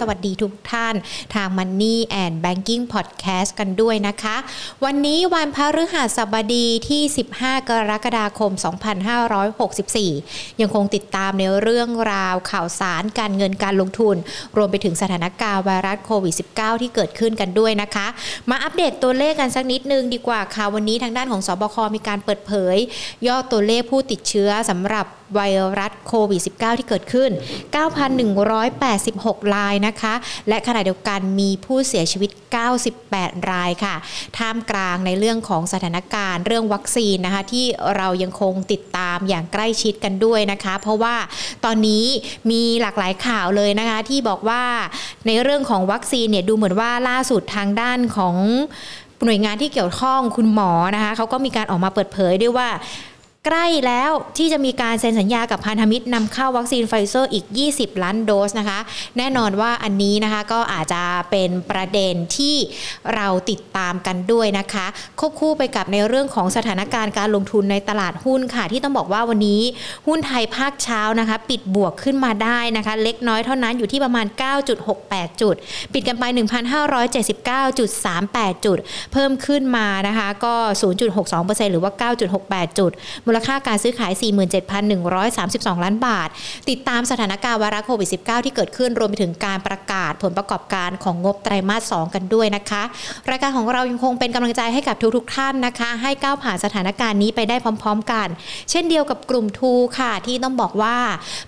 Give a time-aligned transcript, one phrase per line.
[0.00, 0.94] สวัสดีทุกท่าน
[1.34, 4.36] ทาง Money and Banking Podcast กันด้วยนะคะ
[4.84, 7.02] วันนี้วันพฤหัสบดีที่
[7.36, 8.52] 15 กรกฎาคม
[9.36, 14.16] 2564 ยังคงติดตามในเรื่องราวข่าวสารการเงินการลงทุน
[14.56, 18.06] รวมไปถึงสถานการณ์ไวรัสโควิด -19 ที่เกิดขึ้นกันด้วยนะคะ
[18.50, 22.76] มาอัปเดตตัวเลขกันสักนิดนึงดีกว่าค่ะ วันนี้ทางด้านของสบคมีการเปิดเผย
[23.28, 25.40] ยอดตัวเลขผู้ติดเชื้อสำหรับ ไว
[25.78, 27.30] รัสโควิด -19 ที่เกิดขึ้น
[28.62, 30.14] 9,186 รายนะคะ
[30.48, 32.30] และขณะเดียวกันมีผู้เสียชีวิต
[32.90, 33.94] 98 รายค่ะ
[34.38, 37.66] ท่ามกลางในเรื่องของสถานการณ์เรื่องวัคซีนนะคะที่
[37.96, 41.16] เรายังคงติดตามอย่างใกล้ชิดกันด้วยนะคะ เพราะว่า
[41.64, 42.04] ตอนนี้
[42.50, 44.62] มีหลากหลายข่าวเลยนะคะที่บอกว่า
[45.26, 48.36] ในเรื่องของวัคซีนเนี่ยดูเหมือนว่าล่าสุดทางด้านของ
[49.24, 52.68] หน่วยงานที่เกี่ยวข้องคุณหมอนะคะเขาก็มีการออกมาเปิดเผยด้วยว่า
[53.46, 57.44] ใกล้แล้วที่จะมีการเซ็นสัญญากับพันธมิตรนำเข้าวัคซีนไฟเซอร์อีก
[57.74, 58.78] 20 ล้านโดสนะคะ
[59.18, 62.56] แน่นอนว่าอันนี้นะคะก็อาจจะเป็นประเด็นที่
[63.14, 64.86] เราติดตามกันด้วยนะคะ
[65.20, 69.60] ควบคู่ไปกับในเรื่องของสถานการณ์การลงทุนในตลาดหุ้นค่ะ ที่ต้องบอกว่าวันนี้
[70.06, 74.26] หุ้นไทยภาคเช้านะคะ ปิดบวกขึ้นมาได้นะคะ เล็กน้อยเท่านั้นอยู่ที่ประมาณ
[74.82, 75.54] 9.68 จุด
[75.92, 76.24] ปิดกันไป
[77.10, 78.78] 1,579.38 จุด
[79.12, 80.54] เพิ่มขึ้นมานะคะก็
[81.22, 81.92] 0.62%หรือว่า
[82.40, 82.92] 9.68 จุด
[83.30, 84.12] มูลค่าการซื้อขาย
[84.98, 86.28] 47,132 ล้านบาท
[86.70, 92.82] ติดตามสถานการณ์วาระโควิด -19 ที่เกิดขึ้นรวมไปถึงการประกาศผลประกอบการของงบไตรมาส 2 กันด้วยนะคะ
[93.30, 98.28] รายการของเรายังคงเป็นกำลังใจให้กับทุกๆท่านนะคะ ให้ก้าวผ่านสถานการณ์นี้ไปได้พร้อม ๆ กัน
[98.70, 100.98] เช่นเดียวกับกลุ่มทูค่ะที่ต้องบอกว่า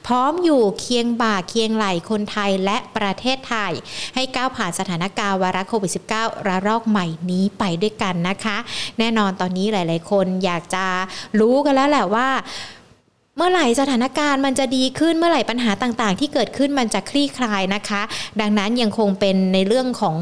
[0.06, 3.72] พร้อมอยู่เคียงบ่าเคียงไหลคนไทยและประเทศไทย
[4.14, 8.56] ให้ก้าวผ่านสถานการณ์วาระโควิด -19 ระลอกใหม่นี้ไปด้วยกันนะคะ
[8.98, 10.86] แน่นอนตอนนี้หลาย ๆ คนอยากจะ
[11.40, 12.28] รู้กันแล้วแหละว่า
[13.36, 18.02] เมื่อไหร่สถานการณ์มันจะดีขึ้นเมื่อไหร่ปัญหาต่างๆ ที่เกิดขึ้นมันจะคลี่คลายนะคะ
[18.40, 20.16] ดังนั้นยังคงเป็นในเรื่องของ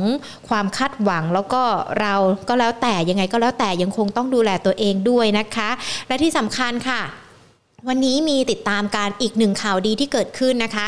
[0.49, 1.63] ความคาดหวังแล้วก็
[2.01, 2.15] เรา
[2.49, 5.71] ก็แล้วแต่ยังไงก็แล้วแต่ยังคงต้องดูแลตัวเองด้วยนะคะ
[6.09, 7.01] และที่สำคัญค่ะ
[7.89, 10.87] วันนี้มีติดตามการอีกหนึ่งข่าวดีที่เกิดขึ้นนะคะ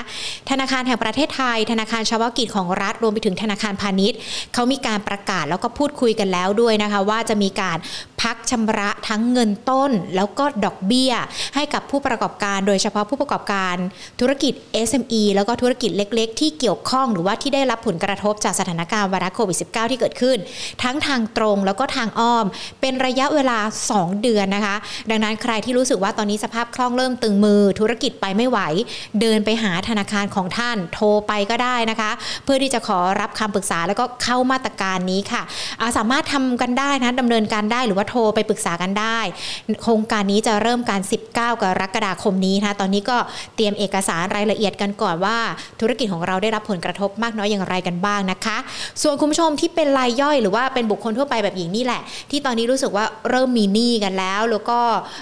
[0.51, 4.19] ธนาคารแห่งประเทศไทย ธนาคารเฉพาะกิจของรัฐรวมไปถึงธนาคารพาณิชย์
[4.55, 7.79] เขามีการประกาศแล้วก็พูดคุยกันแล้วด้วยนะคะ ว่าจะมีการ
[8.23, 11.13] พักชำระทั้งเงินต้น แล้วก็ดอกเบี้ย
[11.55, 13.77] ให้กับผู้ประกอบการ โดยเฉพาะผู้ประกอบการ
[14.21, 14.53] ธุรกิจ
[14.89, 20.39] SME แล้วก็ธุรกิจเล็ก ๆ ที่เกี่ยวข้องหรือว่าที่ได้รับผลกระทบจากสถานการณ์วรัสโควิด -19 ที่เกิดขึ้น
[20.83, 22.45] ทั้งทางตรงแล้วก็ทางอ้อม
[22.81, 23.59] เป็นระยะเวลา
[23.93, 24.77] 2 เดือนนะคะ
[25.11, 28.59] ดังนั้นใครที่รู้สึกว่าตอนนี้สภาพคล่องเริ่มตึงมือ ธุรกิจไปไม่ไหว
[29.21, 32.11] เดินไปหาธนาคารของท่านโทรไปก็ได้นะคะ
[32.45, 35.43] เพื่อที่จะขอรับคำปรึกษาแล้วก็เข้ามาตรการนี้ค่ะ
[35.97, 39.19] สามารถทำกันได้นะดำเนินการได้หรือว่าโทรไปปรึกษากันได้
[39.83, 43.17] โครงการนี้จะเริ่มการ 19 กรกฎาคมนี้นะตอนนี้ก็
[43.57, 45.39] เตรียมเอกสารรายละเอียดกันก่อนว่า
[45.81, 48.57] ธุรกิจของเราได้รับผลกระทบมากน้อยอย่างไรกันบ้างนะคะ
[49.03, 54.81] ส่วนคุณผู้ชมที่เป็นรายย่อยหรือว่าเป็นบุคคลทั่วไปแบบหญิงนี่แหละ ที่ตอนนี้รู้สึกว่าเริ่มมีหนี้กันแล้ว แล้วก็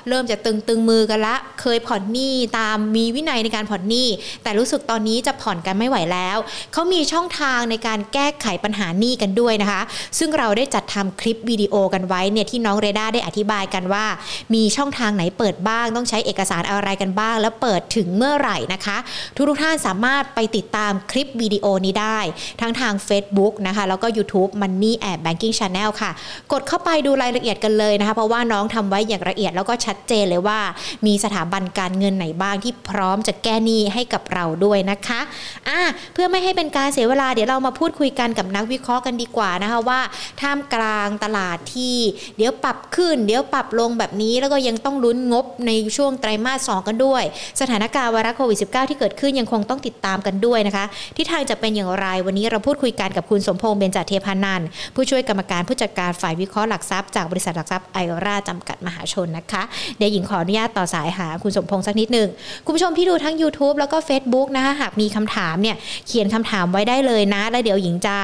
[0.09, 4.09] เริ่มจะตึงตึงมือกันละเคยผ่อนหนี้ตามมีวินัยในการผ่อนหนี้
[4.43, 6.37] แต่รู้สึกตอนนี้จะผ่อนกันไม่ไหวแล้ว
[6.72, 9.83] เขามีช่องทางในการแก้ไขปัญหาหนี้กันด้วยนะคะ
[10.19, 14.06] ซึ่งเราได้จัดทำคลิปวิดีโอกันไว้เนี่ยที่น้องเรดาได้อธิบายกันว่า
[14.55, 18.97] มีช่องทางไหนเปิดบ้าง ต้องใช้เอกสารอะไรกันบ้าง แล้วเปิดถึงเมื่อไหร่นะคะ
[19.37, 22.19] ทุกทุกท่านสามารถไปติดตามคลิปวิดีโอนี้ได้
[22.60, 26.10] ทั้งทาง Facebook นะคะ แล้วก็ YouTube Money a d Banking Channel ค่ะ
[26.53, 30.59] กดเข้าไปดูรายละเอียดกันเลยนะคะ เพราะว่าน้องทำไว้อย่างละเอียดแล้วก็ชัดเจนเลยว่า
[31.06, 35.21] มีสถาบันการเงินไหนบ้างที่พร้อมจะแก้หนี้ให้กับเราด้วยนะคะ
[35.69, 35.81] อะ
[36.15, 40.01] เพื่อไม่ให้เป็นการเสียเวลาเดี๋ยวเรามาพูดคุยกันกับนักวิเคราะห์กันดีกว่านะคะว่า
[40.41, 41.97] ท่ามกลางตลาดที่
[42.37, 47.23] เดี๋ยวปรับขึ้น เดี๋ยวปรับลงแบบนี้แล้วก็ยังต้องลุ้นงบในช่วงไตรมาสสกันด้วย
[47.61, 50.84] สถานการณ์ไวรัสโควิด -19 ที่เกิดขึ้นยังคงต้องติดตามกันด้วยนะคะ
[51.17, 54.62] ที่ทางจะเป็นอย่างไรวันนี้เราพูดคุยกันกับคุณสมพงษ์เบญจเทพานัน
[54.95, 59.62] ผู้ช่วยกรรมการผู้จัดการฝ่ายวิเคราะห์หลักทรัพย์จากบริษัทหลักทรัพย์ไอราจำกัดมหาชนนะคะ
[59.99, 62.28] เดี๋ยวหญิงขออนุญาตต่อสายหาคุณสมพงษ์สักนิดหนึ่ง
[62.65, 68.16] คุณผู้ชมที่ดูทั้ง YouTube แล้วก็ Facebook นะคะหากมีคำถามเนี่ยเขียนคำถามไว้ได้เลยนะ แล้วเดี๋ยวหญิงจะ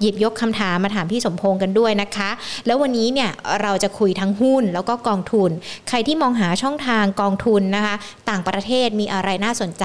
[0.00, 2.30] หยิบยกคำถามมาถามพี่สมพงษ์กันด้วยนะคะ
[2.66, 3.30] แล้ววันนี้เนี่ย
[3.62, 5.50] เราจะคุยทั้งหุ้นแล้วก็กองทุน
[5.88, 7.94] ใครที่มองหาช่องทางกองทุนนะคะ
[8.30, 9.84] ต่างประเทศมีอะไรน่าสนใจ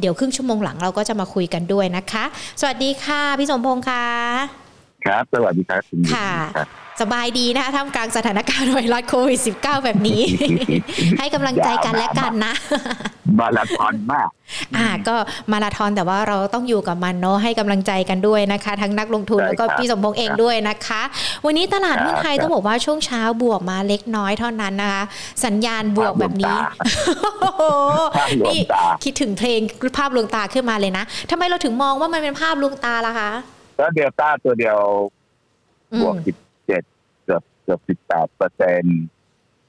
[0.00, 2.24] เดี๋ยวครึ่งชั่วโมงหลังเราก็จะมาคุยกันด้วยนะคะ
[2.60, 4.04] สวัสดีค่ะพี่สมพงษ์ค่ะ
[5.06, 10.20] ครับ สวัสดีครับคุณค่ะ สบายดีนะคะท่ามกลางสถานการณ์ไวรัสโควิด -19 แบบนี้
[11.18, 12.54] ให้กำลังใจกันและกันนะ
[13.38, 14.28] มาราธอนมาก
[14.76, 15.16] อ่า ก็
[15.52, 21.02] มาราธอนแต่ว่าเราต้องอยู่กับมันเนาะให้กำลังใจกันด้วยนะคะ ทั้งนักลงทุนใช่แล้วก็ครับพี่สมพงษ์เองด้วยนะคะ
[21.44, 25.02] วันนี้ตลาดหุ้นไทยครับต้องบอกว่าช่วงเช้าบวกมาเล็กน้อยเท่านั้นนะคะ
[25.44, 26.56] สัญญาณบวกแบบนี้
[27.40, 27.62] โอ้โห
[28.16, 29.60] ภาพลวงตานี่คิดถึงเพลง
[29.98, 33.30] ภาพลวงตาขึ้นมาเลยนะทำไมเราถึงมองว่ามันเป็นภาพลวงตาล่ะคะ
[33.78, 34.78] แล้วเดลต้าตัวเดียว
[35.94, 36.34] อืบวมกสิบ
[37.64, 38.82] เจ็ดเกือบเกือบสิบแปดเปอร์เซ็น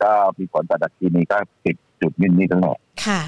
[0.03, 3.21] ก็มีผลต่อดัชนีก็สิบจุดนิดนิดทั้งหมดค่ะ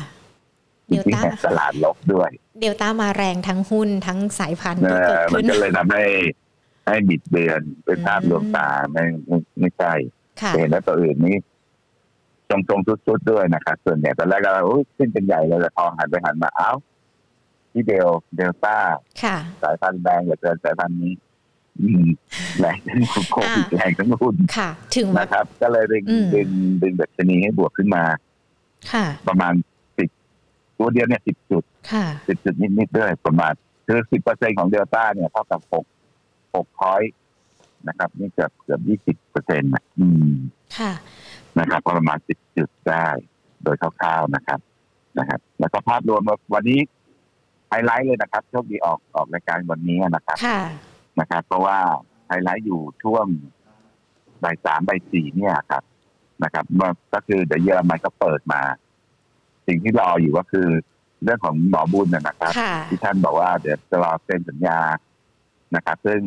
[0.89, 2.29] จริงๆ Delta เนี่ยตลาดลบด้วย
[2.59, 6.03] เดลต้ามาแรงทั้งหุ้นทั้งสายพันธุ์เอที่เกิดอมันขึ้นก็เลยทำให้
[6.87, 9.93] ให้บิดเบือนเป็นภาพอืมลวงตาไม่ไม่ไม่ใช่
[10.41, 11.35] ค่ะเห็นแล้วตัวอื่นนี้
[12.49, 16.71] ตรงตรงๆสุดๆด้วยนะครับส่วนใหญ่ตอนแรกก็อุ้ยขึ้นเป็นใหญ่เลยแต่พอหันไปหันมาเอ้า
[17.71, 18.77] ที่เดลเดลต้า
[19.23, 21.26] ค่ะสายพันธุ์แรงเหลือเกินสายพันธุ์นี้อืม
[22.59, 23.01] แรงทั้ง
[23.31, 26.49] โควิดอ่าแรงทั้งหุ้นค่ะถึงว่านะครับ ก็เลยดึงอืมดึง
[26.81, 28.03] ดึงดัชนีให้บวกขึ้นมา
[28.91, 29.53] ค่ะ ประมาณ
[29.97, 30.09] สิบ
[30.77, 33.53] ตัวเดียวเนี่ยสิบจุดค่ะสิบจุดนิดๆด้วยประมาณ
[33.87, 35.85] คือสิบเปอร์เซ็นของเดลต้าเนี่ยเท่ากับหก
[36.55, 37.13] หก point
[37.87, 40.31] นะครับ นี่เกือบเกือบยี่สิบเปอร์เซ็นต์นะอืม
[40.77, 40.91] ค่ะ
[41.59, 43.05] นะครับก็ประมาณสิบจุดได้
[43.63, 44.59] โดยคร่าวๆนะครับ
[45.19, 46.21] นะครับ แล้วก็ภาพรวม
[46.53, 46.79] วันนี้
[47.69, 50.59] ไฮไลท์เลยนะครับโชคดีออกออกรายการวันนี้นะครับค่ะ
[51.19, 51.77] นะครับ เพราะว่า
[52.27, 53.25] ไฮไลท์อยู่ช่วง
[54.43, 55.83] บ่ายสามบ่ายสี่เนี่ยครับ
[56.43, 58.61] นะครับมันก็คือเดี๋ยวเยอรมันก็เปิดมา
[59.67, 60.67] สิ่งที่รออยู่ก็คือ
[61.23, 64.79] เรื่องของหมอบุญนะนะครับค่ะที่ท่านบอกว่าเดี๋ยวจะรอเซ็นสัญญา
[65.75, 66.21] นะครับ ซึ่ง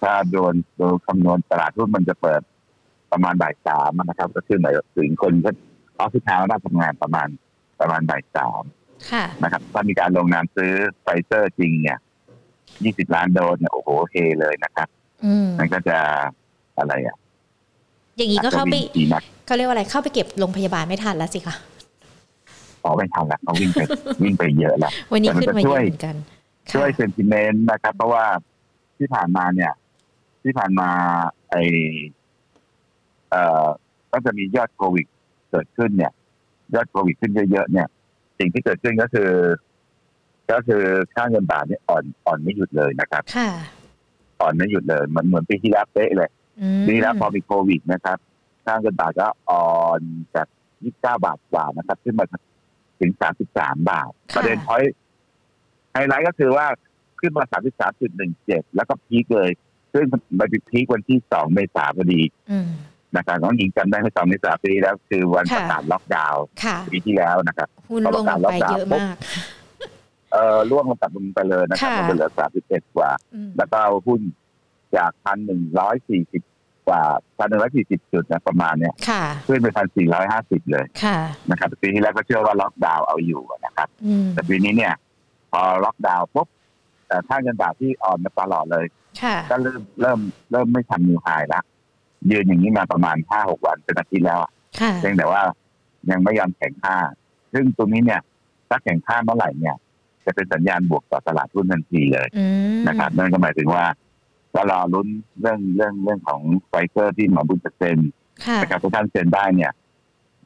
[0.00, 2.42] ถ้าโดนโดยคำนวณตลาดหุ้นมันจะเปิด
[3.12, 5.50] ประมาณบ่ายสามนะครับ ก็คือหมายถึงคนก็
[6.00, 7.28] ออฟฟิศเช้าน่าทำงานประมาณ
[7.80, 8.62] ประมาณบ่ายสาม
[9.10, 10.72] ค่ะนะครับ ถ้ามีการลงนามซื้อ
[11.02, 11.98] ไฟเซอร์จริงเนี่ย
[12.84, 14.88] ยี่สิบล้านโดสเนี่ยโอ้โหเฮเลยนะครับ
[15.24, 15.98] อืมมันก็จะ
[16.78, 17.16] อะไรอะ
[18.16, 21.54] อย่างนี้ก็เข้าไปอจจะวิ่งทีนักเขาเรียกว่าอะไรเข้าไปเก็บโรงพยาบาลไม่ทันแล้วสิคะ
[22.84, 23.80] อ๋อไม่ทันละเขาวิ่งไป
[24.22, 26.16] วิ่งไปเยอะแล้ววันนี้แต่มันขึ้นมาจะช่เยวยอะเหมือนกัน
[26.68, 28.24] ค่ะช่วยเซนติเมนต์นะครับ เพราะว่า
[28.98, 29.72] ที่ผ่านมาเนี่ย
[30.42, 30.88] ที่ผ่านมา
[31.50, 31.56] ไอ
[33.30, 33.66] เอ่อ
[34.12, 35.06] ก็จะมียอดโควิด
[35.50, 36.12] เกิดขึ้นเนี่ย
[36.74, 37.86] ยอดโควิดขึ้นเยอะๆเนี่ย
[38.38, 39.30] สิ่งที่เกิดขึ้นก็คือ
[40.50, 40.84] ก็คือ
[41.14, 43.50] ค่าเงินบาทเนี่ยอ่อนอ่อนไม่หยุดเลยนะครับค่ะ
[44.40, 46.30] อ่อนไม่หยุดเลย มันเหมือนปีที่แล้วเป๊ะเลย
[46.60, 48.18] อืมปีที่แล้วพอมีโควิดนะครับ
[48.64, 50.00] ค่าเงินบาทก็อ่อน
[50.34, 50.46] จาก
[50.80, 52.24] 29บาทกว่านะครับ ขึ้นมา
[53.00, 53.12] ถึง
[53.50, 54.82] 33บาท ประเด็นพอย
[55.92, 56.66] ไฮไลท์ก็คือว่า
[57.20, 57.44] ขึ้นมา
[58.10, 59.50] 33.17แล้วก็พีคเลย
[59.92, 60.04] ซึ่ง
[60.38, 62.68] มันไปพีควันที่2เมษายนพอดีอืม
[63.16, 69.14] นะครับน้องหญิงจำได้ไหม2เมษายนปีที่แล้ว คือวันค่ะประกาศล็อกดาวน์ค่ะปีที่แล้วนะครับหุ้นลงลงไปเยอะมาก
[70.32, 72.30] เอ่อร่วงลงตัดลงไปเลยนะครับค่ะ มันเหลือ
[72.62, 74.20] 31กว่า อืมแล้วก็เอาหุ้น
[74.96, 76.42] จากพันหนึ่งร้อยสี่สิบ
[76.88, 77.02] กว่า
[77.38, 81.18] พันหนึ่งร้อยสี่สิบจุดนะประมาณเนี้ยค่ะ ขึ้นไปพันสี่ร้อยห้าสิบเลยค่ะ
[81.50, 84.94] นะครับปีที่แล้วก็เชื่อว่าล็อกดาวน์เอาอยู่นะครับ อืมแต่ปีนี้เนี่ย
[85.50, 86.48] พอล็อกดาวน์ปุ๊บ
[87.08, 88.86] แต่ถ้าเงินบาทที่อ่อนมาตลอดเลย
[89.22, 90.18] ค่ะ ก็เริ่มเริ่ม
[90.50, 91.60] เริ่มไม่ทำนิวไฮละ
[92.30, 95.42] ยืนอย่างนี้มาประมาณห้าหกวันเป็นอาทิตย์แล้วอะค่ะ เพียงแต่ว่า
[96.10, 96.96] ยังไม่ยอมแข่งค่า
[97.52, 98.20] ซึ่งตรงนี้เนี่ย
[98.68, 99.76] ถ้าแข่งค่าเมื่อไหร่เนี่ย
[100.28, 103.84] จะเป็นสัญญาณบวกต่อตลาดหุ้นทันทีเลยอืมนะครับนั่นก็หมายถึงว่า
[104.54, 105.08] ก็รอลุ้น
[105.40, 107.98] เรื่องเรื่องเรื่องของไฟเซอร์ที่หมอบุญจะเซ็น
[108.44, 109.72] ค่ะนะครับถ้าท่านเซ็นได้เนี่ย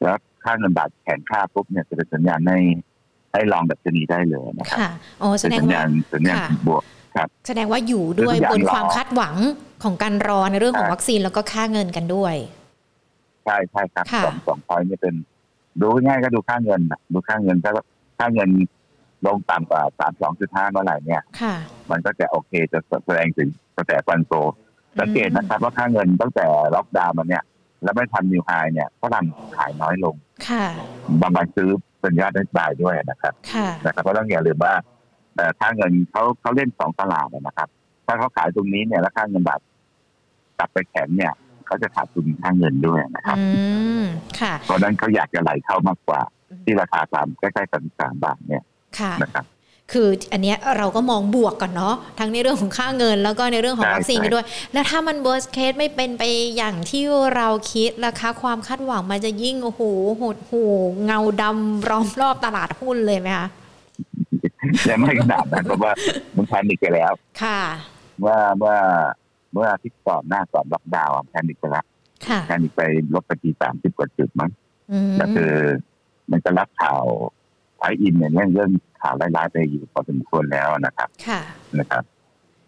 [0.00, 2.58] แล้วค่าเงินบาทแข็งค่าปุ๊บเนี่ยจะเป็นสัญญาณให้
[3.32, 4.90] ให้ long ดัชนีได้เลยนะครับค่ะ
[5.20, 6.82] โอ้แสดงว่าเป็นดงสัญว่าญาณสัญญาณค่ะบวก
[7.46, 9.37] แสดงว่าอยู่ด้วยคือทุกอย่างบนความรอคาดหวัง
[9.84, 12.34] ของการรอในเรื่องของใช่วัคซีนแล้วก็ค่าเงินกันด้วย
[13.44, 15.14] ใช่ใช่ครับค่ะสองสองพอยนี่เป็น
[15.81, 17.73] ดูง่ายๆก็ดูค่าเงินน่ะดูค่าเงินถ้า
[18.19, 18.50] ค่าเงิน
[19.26, 21.55] ลงต่ำกว่าสามสองจุดห้าเมื่อไหร่เนี่ยค่ะ
[21.91, 24.32] มันก็จะโอเคจะแสดงถึงกระแสฟันโซ
[24.98, 27.43] สังเกตนะครับว่าค่าเงินตั้งแต่ล็อกดาวน์มาเนี่ย
[27.82, 29.26] แล้วไม่ทำนิวไฮเนี่ยฝรั่ง
[29.56, 30.14] ขายน้อยลง
[30.48, 30.67] ค่ะ
[31.20, 34.74] บางวันซื้อเป็นยอดได้บายด้วยนะครับค่ะนะครับเพราะต้องอย่าลืมว่า
[35.36, 37.69] เอ่อค่าเงินเขาเขาเล่นสองตลาดนะครับ
[38.06, 39.60] ถ้าเขาขายตรงนี้เนี่ยแล้วค่าเงินบาท
[40.58, 41.32] กลับไปแข็งเนี่ย
[41.67, 43.62] เขาจะขาดทุนค่าเงินด้วยนะครับอื
[44.02, 44.05] ม
[44.41, 46.20] ค่ะเพราะฉะนั้นเขาอยากจะไหลเข้ามากกว่า
[46.64, 48.62] ที่ราคาสามใกล้ๆกันสามบาทเนี่ย
[49.01, 49.44] ค่ะนะครับ
[49.93, 56.22] คืออันเนี้ยเราก็มองบวกก่อนเนาะทั้งในเรื่องของค่าเงิน แล้วก็ในเรื่องของใช่วัคซีนใช่ไปด้วย แล้วถ้ามัน worst case ไม่เป็นไป
[56.56, 57.03] อย่างที่
[57.37, 59.82] เราคิดราคาความคาดหวังมันจะยิ่งโอ้โห
[60.20, 60.63] หดหู
[61.05, 63.49] เงาดำล้อมรอบตลาดหุ้นเลยไหมคะ
[64.91, 65.93] ยังไม่ขนาดนั้นเพราะว่า
[66.37, 67.61] มันแพนิคไปแล้ว ค่ะ
[68.19, 68.77] เมื่อเมื่อ
[69.53, 71.87] เมื่ออาที่ก่อนหน้าก่อนล็อกดาวน์อะแพนิคไปแล้ว
[72.27, 72.82] ค่ะแพนิคไป
[73.15, 74.51] ลบไปทีสามสิบกว่าจุดมั้ง
[74.93, 75.53] อืมก็คือ
[76.31, 77.03] มันจะรับข่าว
[77.82, 78.70] ไออินเนี่ยเรื่องเรื่อง
[79.01, 81.41] ข่าวร้ายๆไปอยู่พอสมควรแล้วนะครับ ค่ะ
[81.79, 82.03] นะครับ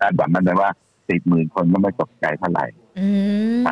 [0.00, 0.70] คาดหวังมันเลยว่า
[1.08, 2.66] สิบหมื่นคนก็ไม่ตกใจเท่าไหร่
[2.98, 3.08] อื
[3.60, 3.64] ม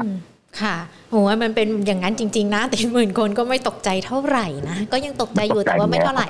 [0.61, 0.77] ค่ะ
[1.11, 6.29] โหมันเป็นอย่างนั้นจริง ๆ นะแต่หมื่นคนก็ไม่ตกใจเท่าไหร่นะ ก็ยังตกใจอยู่แต่ว่าไม่เท่าไหร่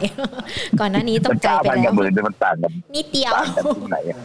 [0.80, 4.18] ก่อนหน้านี้ตกใจไปมันแล้กับวหมื่นมันต่างกันนิดเดียวต่างกันที่ไหนอะ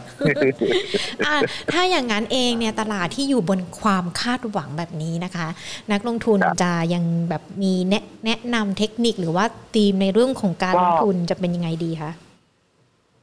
[1.26, 1.34] อะ
[1.72, 5.48] ถ้าอย่างนั้นเองเนี่ยตลาดที่อยู่บนความคาดหวังแบบนี้นะคะ
[5.92, 12.10] นักลงทุนครับจะยังแบบมีแนะแนะนำเทคนิคหรือว่าธีมในเรื่องของการก็ลงทุนจะเป็นยังไงดีคะ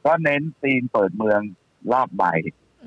[0.04, 1.40] ก็เน้นตีนเปิดเมือง
[1.92, 2.34] รอบใหม่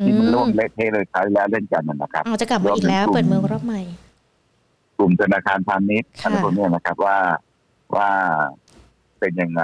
[0.05, 3.81] ที่มันร่วมเละเทะเลยคราวที่แล้วเล่นกันนะนะครับเอาจะกลับมาอีกแล้วรวมถึงเปิดเมืองรอบใหม่
[4.97, 7.17] กลุ่มธนาคารพาณิชย์ค่ะอะไรพวกเนี้ยนะครับว่า
[7.95, 8.09] ว่า
[9.19, 9.63] เป็นยังไง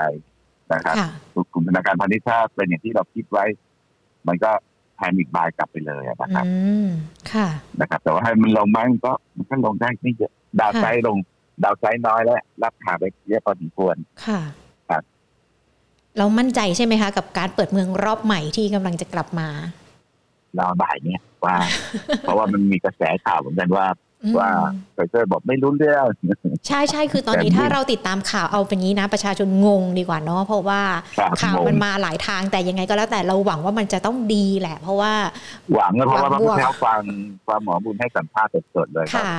[0.74, 1.10] นะครับค่ะ
[1.54, 3.46] กลุ่มธนาคารพาณิชย์ถ้าเป็นอย่างที่เราคิดไว้
[4.28, 4.52] มันก็
[4.96, 6.54] แพนิคบายกลับไปเลยอะนะครับอื
[6.86, 6.88] ม
[7.32, 7.48] ค่ะ
[7.80, 11.18] นะครับ แต่ว่าให้มันลงไหมมันก็มันก็ลงได้ไม่เยอะดาวไซด์ลง
[11.64, 14.42] ดาวไซด์น้อยแล้วรับขาไปเยอะพอสมควรค่ะ
[14.90, 15.04] ครับ
[16.18, 19.50] เรามั่นใจใช่ไหมคะ กับการเปิดเมืองรอบใหม่ที่กำลังจะกลับมา
[20.60, 21.56] รอบ่ายเนี่ยว่า
[22.22, 23.88] เพราะว่ามันมีกระแสข่าวเหมือนกันว่า
[24.24, 24.50] อืมว่า
[24.94, 26.06] ไฟเซอร์บอกไม่รู้เรื่อง
[26.68, 30.82] ใช่ใช่คือตอนนี้แต่ถ้าเราติดตามข่าวเอาเป็นงี้นะ ประชาชนงงดีกว่าเนาะเพราะว่า
[31.18, 35.14] ครับข่าวงงมันมาหลายทางแต่ยังไงก็แล้วแต่เราหวังว่ามันจะต้องดีแหละ เพราะว่า
[35.74, 37.02] หวังนะเพราะว่าหวัพงระบวกพุทธเจ้าฟัง
[37.48, 39.32] ความหมอบุญให้สัมภาษณ์สดๆเลยครับค่ะ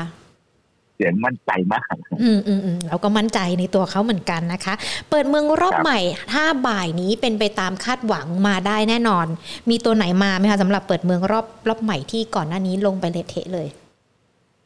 [0.97, 4.75] เสียงมั่นใจมาก อืมอืมอืมเราก็มั่นใจในตัวเขาเหมือนกันนะคะ
[5.11, 5.99] เปิดเมืองรอบครับใหม่
[6.33, 9.27] ถ้าบ่ายนี้เป็นไปตามคาดหวังมาได้แน่นอน
[9.71, 13.69] มีตัวไหนมาไหมคะสำหรับเปิดเมืองรอบรอบใหม่ที่ก่อนหน้านี้ลงไปเละเทะเลย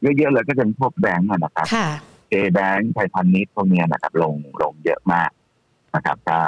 [0.01, 1.89] เยอะๆเลยก็จะเป็นพวกแบงก์อะนะครับค่ะ
[2.31, 5.31] เอแบงก์ไทยพาณิชย์พวกเนี้ยนะครับ ลงลงเยอะมาก
[5.95, 6.39] นะครับ ถ้า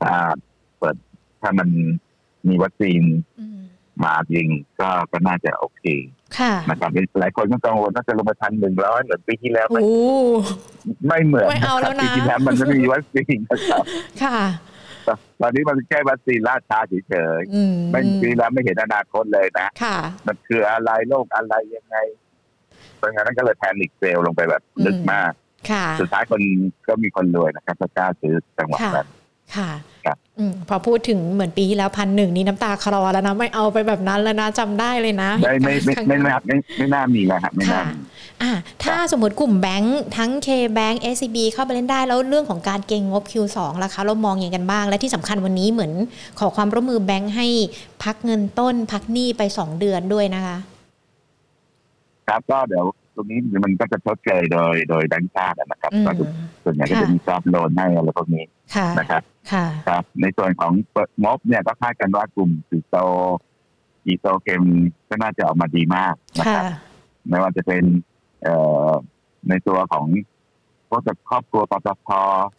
[0.00, 0.12] ถ้า
[0.78, 0.96] เปิด
[1.40, 1.68] ถ้ามัน
[2.48, 3.02] มีวัคซีน
[3.40, 3.60] อืม
[4.04, 4.48] มาจริง
[4.80, 5.84] ก็ก็น่าจะโอเค
[6.38, 9.94] ค่ะนะครับหลายคนก็กังวลว่าจะลงมาทันหนึ่งร้อยเหมือนปีที่แล้วไหมโอ้
[11.06, 13.84] ไม่เหมือนไม่เอาแล้วนะปีที่แล้วมันไม่มีวัคซีนนะครับ
[14.22, 14.38] ค่ะ
[15.40, 19.96] ตอนนี้มันแค่วัคซีนล่าช้าเฉยอืมๆไม่ปีแล้วไม่เห็นอนาคตเลยนะค่ะ
[20.26, 21.96] มันคืออะไรโรคอะไรยังไง
[22.96, 25.32] เพราะงั้นก็เลยแพนิคเซลลงไปแบบลึกมาก
[25.70, 26.40] ค่ะสุดท้ายคน
[26.88, 29.08] ก็มีคนรวยนะครับก็กล้าซื้อจังหวะค่ะนั้น
[29.56, 29.70] ค่ะ
[30.06, 37.94] ครับอืมพอพูดถึงเหมือนปีที่แล้วพันหนึ่งนี่น้ำตาคลอแล้วนะไม่เอาไปแบบนั้นแล้วนะจำได้เลยนะไม่ไม่ไม่ครั้งไม่น่าไม่ไม่น่ามีแล้วครับไม่น่าค่ะมี
[38.42, 38.52] อะ
[38.84, 45.92] ถ้าสมมติกลุ่มแบงค์ทั้ง K Bank SCB เข้าไปเล่นได้แล้วเรื่องของการเก็งงบ Q2 ล่ะคะ เรามองอย่างกันบ้าง และที่สำคัญวันนี้เหมือน
[46.38, 47.46] ขอความร่วมมือแบงค์ให้
[48.04, 50.56] พักเงินต้น พักหนี้ไป2เดือนด้วยนะคะ
[52.28, 56.12] ครับก็เดี๋ยวตรงนี้มันก็จะชดเชยโดยโดยแบงก์ชาตินะครับอืมก็
[56.64, 58.44] ส่วนใหญ่ก็ค่ะจะมีซอฟโลนให้อะไรพวกนี้
[58.76, 62.96] ค่ะนะครับ ค่ะครับ ในส่วนของเปิดงบเนี่ยก็คาดกันว่ากลุ่มสีโต
[64.06, 64.62] อีโตเคม
[65.08, 66.64] ก็น่าจะออกมาดีมากนะค่ะครับ
[67.28, 67.84] ไม่ว่าจะเป็น
[68.42, 68.54] เอ่
[68.88, 68.90] อ
[69.48, 70.06] ในตัวของ
[70.88, 72.08] พวกครอบครัวปตท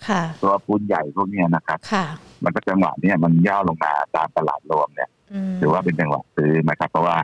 [0.09, 2.05] ค่ะตัวปูนใหญ่พวกเนี้ยนะครับค่ะ
[2.43, 7.17] มันก็จังหวะเนี้ยมันย่อลงมาตามตลาดรวมเนี่ยอืมถือว่าเป็นจังหวะซื้อนะครับ เพราะว่า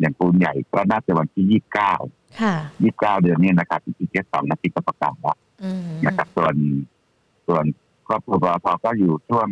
[0.00, 1.94] อย่างปูนใหญ่ก็น่าจะวันที่ยี่สิบเก้า
[2.40, 6.54] ค่ะยี่สิบเก้าเดือนนี้นะครับอีกแค่สองนาทีก็ประกาศแล้วอืมนะครับ ส่วน
[7.46, 7.64] ส่วน
[8.06, 9.48] ครอบครัวปตทก็อยู่ช่วง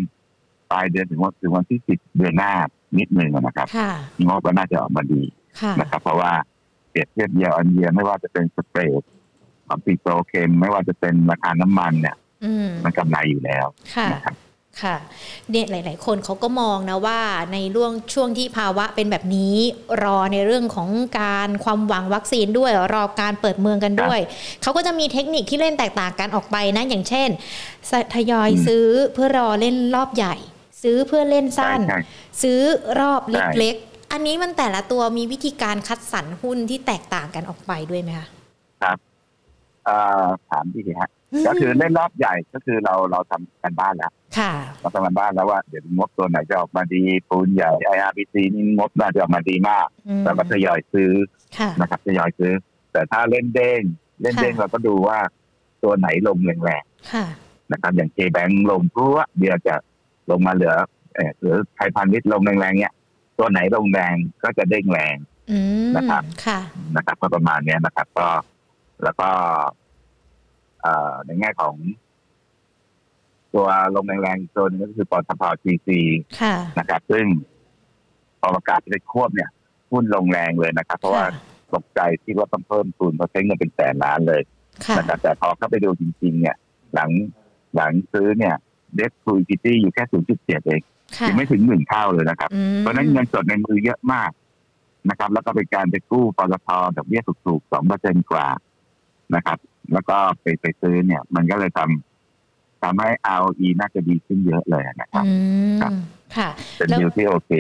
[0.71, 2.53] ปลายเดือนถึงวันถึงวันที่สิบเดือนหน้า
[2.99, 3.91] นิดหนึ่งนะครับค่ะ
[4.27, 5.23] งบก็น่าจะออกมาดี
[5.61, 6.33] ค่ะนะครับ เพราะว่า
[6.91, 9.03] เปรียบเทียบเยียร์อันเยียไม่ว่าจะเป็นสเปรด
[9.67, 14.35] ของปิโตรเคมไม่ว่าจะเป็นราคาน้ำมันเนี่ยอืมมันกำไรอยู่แล้วค่ะนะครับ
[14.83, 14.97] ค่ะ
[15.51, 17.21] เนี่ยหลาย ๆ คนเขาก็มองนะว่า
[17.53, 19.57] ในร่วงช่วงที่ภาวะเป็นแบบนี้
[20.03, 20.89] รอในเรื่องของ
[21.21, 24.21] การความหวังวัคซีนด้วย รอการเปิดเมืองกันด้วย
[24.63, 27.29] เขาก็จะมีเทคนิคที่เล่นแตกต่างกันออกไปนะ อย่างเช่น
[27.91, 30.35] สทยอยอืมซื้อเพื่อรอเล่นรอบใหญ่
[30.83, 31.99] ซื้อเพื่อเล่นใช่สั้นใช่
[32.43, 32.61] ซื้อ
[33.01, 38.27] รอบใช่เล็ก ๆ อันนี้มันแต่ละตัวมีวิธีการคัดสรรหุ้นที่แตกต่างกันออกไปด้วยไหมคะ
[39.85, 41.11] เอ่อถามดีฮะ
[41.47, 51.13] ก็คือเล่นรอบใหญ่ก็คือเราเราทำกันบ้านแล้วค่ะเราทำกันบ้านแล้วว่าเดี๋ยวงบตัวไหนจะออกมาดีปูนใหญ่ IRBC นี่งบน่าจะออกมาดีมากอืมแล้วก็ทยอยซื้อ
[51.59, 52.53] ค่ะนะครับทยอยซื้อ
[52.93, 53.83] แต่ถ้าเล่นเด้ง
[54.21, 55.19] เล่นเด้งค่ะเราก็ดูว่า
[55.83, 59.75] ตัวไหนลงแรงค่ะๆนะครับอย่างเคแบงลงพรวดเดียวจะ
[60.31, 60.75] ลงมาเหลือ
[61.15, 62.95] เออหรือไทยพาณิชย์ลงแรงๆเนี่ย
[63.39, 65.17] ตัวไหนลงแรงก็จะเด้งแรง
[65.51, 66.61] อืมนะครับค่ะ
[66.97, 68.29] นะครับก็ประมาณเนี้ยนะครับ ก็
[69.03, 69.65] แล้วก็เอ่อ
[71.27, 71.75] ในแง่ของ
[73.55, 76.01] ตัวลงแรงๆอีกตัวหนึงก็คือปตทจีซี
[76.41, 77.27] ค่ะนะครับ ซึ่ง
[78.41, 79.51] พอประกาศจะควบเนี่ย
[79.93, 81.25] หุ้นลงแรงเลยนะครับ เพราะว่า
[81.75, 84.43] ตกใจที่ว่าต้องเพิ่มทุนเพราะใช้เงินเป็นแสนล้านเลย
[84.87, 86.57] ค่ะนะครับแต่พอเข้าไปดูจริง ๆ เนี่ย
[86.95, 87.11] หลัง
[87.77, 88.55] หลังซื้อเนี่ย
[88.95, 90.05] เดสคูอิตี้อยู่แค่
[90.37, 90.81] 0.7เอง
[91.17, 94.31] ค่ะยังไม่ถึงหนึ่งเท่าเลยนะครับอืมเพราะฉะนั้นเงินสดในมือเยอะมาก
[95.11, 98.47] นะครับ แล้วก็เป็นการไปกู้ปตทดอกเบี้ยถูกๆสองเปอร์เซ็นกว่า
[99.35, 99.59] นะครับ
[99.93, 105.33] แล้วก็ไปไปซื้อเนี่ย มันก็เลยทำทำให้ ROE น่าจะดีขึ้นเยอะเลยนะครับอื
[105.75, 105.93] มครับ
[106.37, 107.51] ค่ะ เป็นแล้วดิวที่โอเค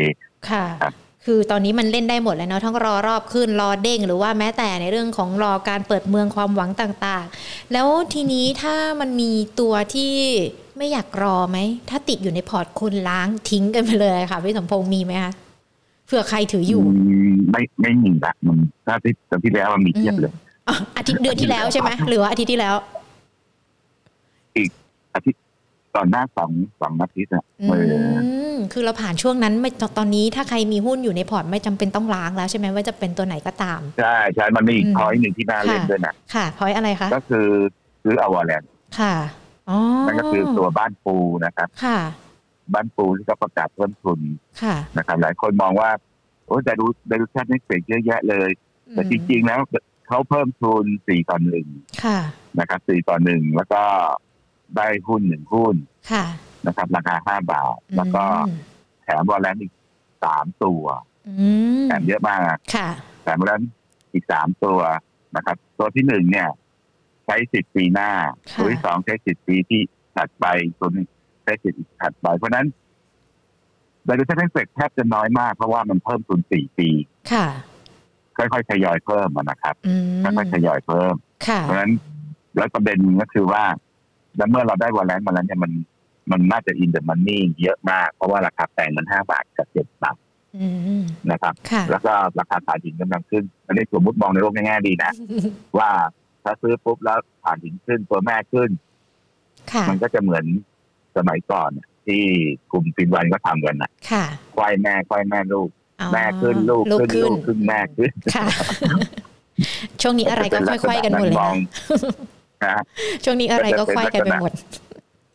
[0.50, 0.94] ค่ะครับ
[1.24, 10.12] คือตอนนี้มันเล่นได้หมดแล้วเนาะทั้งรอรอบขึ้นรอเด้ง หรือว่าแม้แต่ในเรื่องของรอการเปิดเมืองความหวังต่างๆ แล้วทีนี้ถ้ามันมีตัวที่
[10.76, 11.58] ไม่อยากรอไหม
[11.90, 15.32] ถ้าติดอยู่ในพอร์ตคนล้างทิ้งกันไปเลยค่ะพี่สมพงษ์มีไหมคะ
[16.06, 16.82] เผื่อใครถืออยู่
[17.34, 20.32] มไม่ไม่มีละมันถ้าที่ตอนที่แล้วมันมีเทียบเลย
[20.68, 22.74] อ๋ออาทิตย์เดือนที่แล้วใช่ไหมหรือว่าอาทิตย์ที่แล้ว
[25.14, 25.40] อาทิตย์
[25.96, 27.74] ก่อนหน้าสองสองอาทิตย์อะอืเอ
[28.14, 28.16] อ
[28.54, 37.46] มคือเราผ่านช่วงนั้นไม่ตอนนี้ถ้าใครมีหุ้นอยู่ในพอร์ตไม่จำเป็นต้องล้างแล้วใช่ไหมว่าจะเป็นตัวไหนก็ตาม ใช่ใช่มันมีอีกอืมพอยหนึ่งที่น่าเล่นค่ะด้วยนะค่ะพอยอะไรคะ ก็คือ
[38.02, 38.68] ซื้ออวอร์แลนด์
[38.98, 39.14] ค่ะ
[39.68, 41.98] อ๋อนั่นก็คือตัวบ้านปูนะครับ ค่ะ
[42.74, 44.20] บ้านปูที่เขาประกาศเพิ่มทุน
[44.62, 45.90] ค่ะนะครับ หลายคนมองว่า
[46.46, 48.50] โอ้แต่ดูแต่ดูแค่นี้เสียเยอะแยะเลย
[48.92, 49.60] แต่จริงๆแล้ว
[50.06, 51.66] เขาเพิ่มทุนสี่ต่อหนึ่ง
[52.04, 52.18] ค่ะ
[52.58, 53.82] นะครับสี่ต่อหนึ่งแล้วก็
[54.76, 55.76] ได้หุ้นหนึ่งหุ้น
[56.12, 56.24] ค่ะ
[56.66, 58.58] นะครับ ราคาห้าบาท แล้วก็อืม
[59.02, 59.72] แถมวอลเลนอีก
[60.24, 60.84] สามตัว
[61.28, 61.48] อื
[61.82, 62.88] มแถมเยอะมากค่ะ
[63.22, 63.62] แถมวอลเลน
[64.12, 64.80] อีกสามตัว
[65.36, 66.48] นะครับ ตัวที่หนึ่งเนี่ย
[67.26, 68.10] ใช้สิบปีหน้า
[68.52, 69.80] ค่ะตัวที่สองใช้สิบปีที่
[70.16, 70.46] ถัดไป
[70.78, 71.06] ตัวหนึง
[71.44, 72.66] ใช้สิบอีกถัดไป เพราะฉะนั้น
[74.04, 76.88] โดยเฉพาะเฟกแทบจะน้อยมากเพราะว่ามันเพิ่มทุนสี่ปี
[77.32, 77.46] ค่ะ
[78.38, 81.14] ค่อยๆทยอยเพิ่มอะนะครับอืมค่อยๆทยอยเพิ่ม
[81.46, 81.92] ค่ะเพราะฉะนั้น
[82.56, 83.64] แล้วประเด็นก็คือว่า
[84.36, 85.72] แล้วเมื่อเราได้วอลเลนมาแล้วเนี่ยมัน
[86.30, 90.16] มันน่าจะอินเดอะมันนี่เยอะมาก เพราะว่าราคาแปลงมันห้าบาทกับเจ็ดบาท
[90.56, 90.66] อื
[91.00, 95.12] มนะครับค่ะแล้วก็ราคาถ่านหินกำลังขึ้นอันนี้สมมติมองในโลกแง่ๆดีนะ
[95.78, 95.90] ว่า
[96.42, 98.70] ถ้าซื้อปุ๊บแล้วถ่านหินขึ้นตัวแม่ขึ้น
[99.72, 100.44] ค่ะมันก็จะเหมือน
[101.16, 102.22] สมัยก่อนน่ะที่
[102.72, 104.24] กลุ่มฟินวันก็ทำกันนะค่ะ
[104.56, 108.46] ควายแม่ควายแม่ลูกอ๋อ แม่ขึ้นลูกลูกขึ้นขึ้นลูกขึ้นแม่ขึ้นค่ะ
[110.02, 111.56] ช่วงนี้อะไรก็ค่อยๆกันหมดเลยมนะอง
[112.64, 112.76] นะ
[113.24, 114.52] ช่วงนี้อะไรก็ค่อยกันไปหมด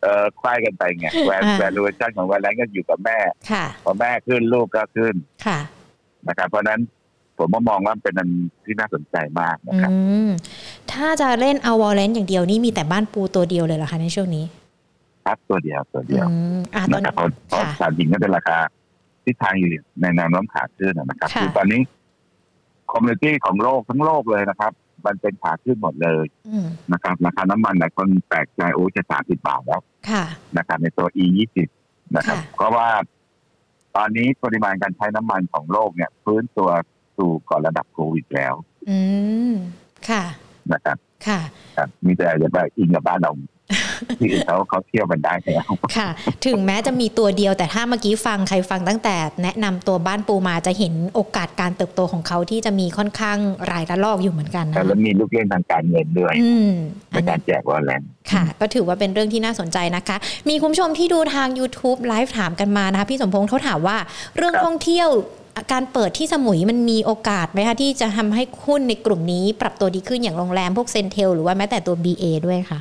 [0.03, 3.17] เออควายกันไปไงแวร์อ่าแวลูชั่นของแวร์แลนก็อยู่กับแม่
[3.51, 5.59] ค่ะพอแม่ขึ้นลูกก็ขึ้นค่ะ
[6.27, 6.79] นะครับเพราะฉะนั้น
[7.37, 8.29] ผมก็มองว่าเป็นอัน
[8.65, 9.91] ที่น่าสนใจมากนะอืครับ
[10.27, 10.29] ม
[10.91, 14.45] ถ้าจะเล่นเอาวอลเลนอย่างเดียวนี่มีแต่บ้านปูตัวเดียวเลยเหรอคะในช่วงนี้
[15.25, 18.57] ครับตัวเดียวตัวเดียวอืมอ่าตอนะนครับเพราะเพราะค่ะฐานหินก็เป็นราคา
[19.23, 19.69] ที่ทางอยู่
[20.01, 21.81] ในแนวโน้มขาขึ้นนะครับค่ะคือตอนนี้
[22.91, 24.71] commodity ของโลกทั้งโลกเลยนะครับ
[25.05, 30.23] มันเป็นขาขึ้นหมดเลยอืมนะครับราคาน้ำมันหลายคนแปลกใจโอ้จะสามสิบบาทแล้วค่ะ
[30.57, 31.67] นะครับในตัว E ยี่สิบ
[32.15, 32.87] นะครับค่ะเพราะว่า
[33.95, 36.69] ตอนนี้ปริมาณการใช้น้ำมันของโลกเนี่ยฟื้นตัว
[37.17, 38.53] สู่ก่อนระดับโควิดแล้ว
[38.89, 38.99] อื
[39.51, 39.53] ม
[40.09, 40.23] ค่ะ
[40.73, 41.39] นะครับ ค่ะ
[41.77, 43.31] ครับมีแต่จะไปอิงกับบ้านเรา
[44.19, 46.09] ที่อื่นเขาเขาเที่ยวกันได้แล้วค่ะ
[46.45, 53.37] ถึงแม้จะมีตัวเดียวแต่ถ้าเมื่อกี้ฟังใครฟังตั้งแต่ แนะนำตัวบ้านปูมาจะเห็นโอกาสการเติบโตของเขาที่จะมีค่อนข้าง
[53.71, 56.71] รายระลอกอยู่เหมือนกันนะแล้วมีลูกเล่นทางการเงินด้วยอืม
[57.09, 58.01] ในอันกานี้รแจกวอลเลน
[58.31, 60.17] ค่ะ ก็ถือว่าเป็นเรื่องที่น่าสนใจนะคะ
[60.49, 63.97] มีคุณผู้ชมที่ดูทาง YouTube ไลฟ์ถามกันมานะคะพี่สมพงษ์เขาถามว่า
[64.37, 65.09] เรื่องครับท่องเที่ยว
[65.71, 72.79] การเปิดที่สมุยมันมีโอกาสไหมคะที่จะทำให้หุ้นในกลุ่มนี้ปรับตัวดีขึ้นอย่างโรงแรมพวกเซนเทลหรือว่าแม้แต่ตัว BA ด้วยค่ะ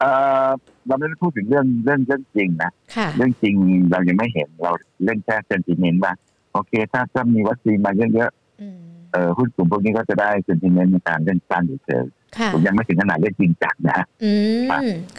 [0.00, 0.04] เอ
[0.46, 0.48] อ
[0.86, 3.54] เราไม่ได้พูดถึงเรื่องเรื่องเรื่องจริงนะค่ะเรื่องจริง
[3.90, 4.72] เรายังไม่เห็นเรา
[5.04, 6.12] เล่นแค่ sentiment ว่า
[6.52, 12.06] โอเค ถ้าถ้ามีวัคซีนมาเยอะอืมๆเออหุ้นกลุ่มพวกนี้ก็จะได้ sentiment ในการเล่นสั้นเฉย
[12.38, 14.32] ค่ะๆผมยังไม่ถึงขนาดเล่นจริงจังนะอื
[14.66, 14.68] ม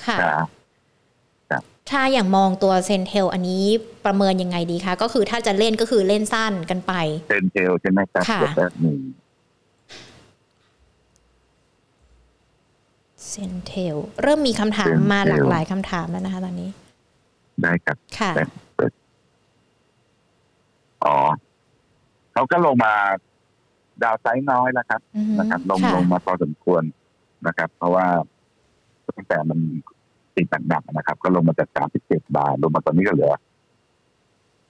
[0.06, 0.46] ค่ะครับ
[1.92, 3.64] ถ้าอย่างมองตัว CENTEL อันนี้
[4.06, 6.94] ประเมินยังไงดีคะก็คือถ้าจะเล่นก็คือเล่นสั้นกันไป
[7.28, 8.42] CENTEL ใช่ไหมครับค่ะ
[13.34, 16.70] เดี๋ยวแป๊บหนึ่งเซนเทลเริ่มมีคำถามมาหลากหลายคำถามแล้วนะคะ ตอนนี้
[17.62, 18.32] ได้ครับค่ะ
[21.04, 21.18] อ๋อ
[22.34, 22.94] เขาก็ลงมา
[24.04, 26.84] ดาวไซด์น้อยแล้วครับอือฮึนะครับ ลงค่ะลงมาพอสมควร
[27.48, 28.06] นะครับ เพราะว่า
[29.18, 29.60] ตั้งแต่มัน
[30.36, 33.34] ติดหนักๆนะครับ ก็ลงมาจากสามสิบเจ็ดบาท ลงมาตอนนี้ก็เหลือ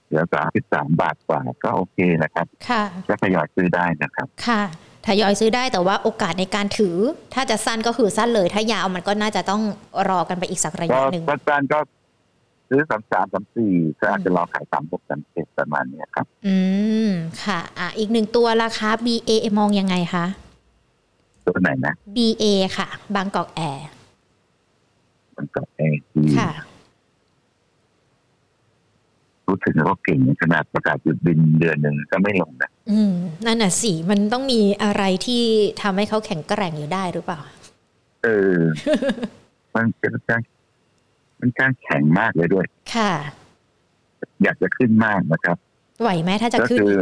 [0.08, 4.63] เหลือสามสิบสามบาทกว่า ก็โอเคนะครับ ค่ะก็ทยอยซื้อได้นะครับ ค่ะ
[5.07, 6.95] ทยอยซื้อได้แต่ว่าโอกาสในการถือ
[7.33, 9.61] ถ้าจะสั้นก็คือสั้นเลย ถ้ายาวมันก็น่าจะต้อง
[10.09, 11.79] รอกันไปอีกสักระก็ยะหนึ่งก็การก็
[12.69, 16.55] ซื้อสามสามสามสี่ก็อาจจะรอขายสามหกสามเจ็ดประมาณเนี้ยครับ อื
[17.07, 17.09] ม
[17.43, 20.25] ค่ะ อะ อีกหนึ่งตัวราคา BA มองยังไงคะ
[21.47, 22.43] ตัวไหนนะ BA
[22.77, 23.87] ค่ะ บางกอกแอร์
[25.37, 26.51] มันก็เองที่ค่ะ
[29.51, 33.13] รู้สึกว่าเก่งขนาดประกาศหยุดบินเดือนหนึ่งก็ไม่ลงนะอืม
[33.45, 35.43] นั่นน่ะสิมันต้องมีอะไรที่
[35.81, 37.39] ทำให้เขาแข็งแกร่งอยู่ได้หรือเปล่า
[38.23, 38.57] เออ
[39.75, 40.41] มันเป็นการ
[41.39, 43.11] มันการแข็งมากเลยด้วย ค่ะ
[44.43, 45.57] อยากจะขึ้นมากนะครับ
[46.01, 47.01] ไหวไหมถ้าจะก็ขึ้นคือ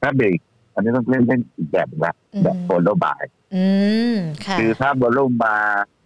[0.00, 0.38] ถ้าเบรก
[0.74, 3.22] อันนี้ต้องเล่นเล่นอีกแบบหนึ่งละอืมแบบโฟลโลบาย
[3.54, 3.66] อื
[4.12, 4.14] ม
[4.46, 5.56] ค่ะคือถ้าบอลลุ่มมา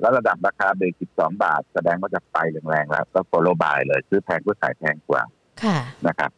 [0.01, 5.23] แล้วระดับราคาเบรก12บาท แสดงว่าจะไปแรงๆแล้ว ก็ follow buy เลยซื้อแพงก็ขายแพงกว่า
[5.63, 6.31] ค่ะนะครับ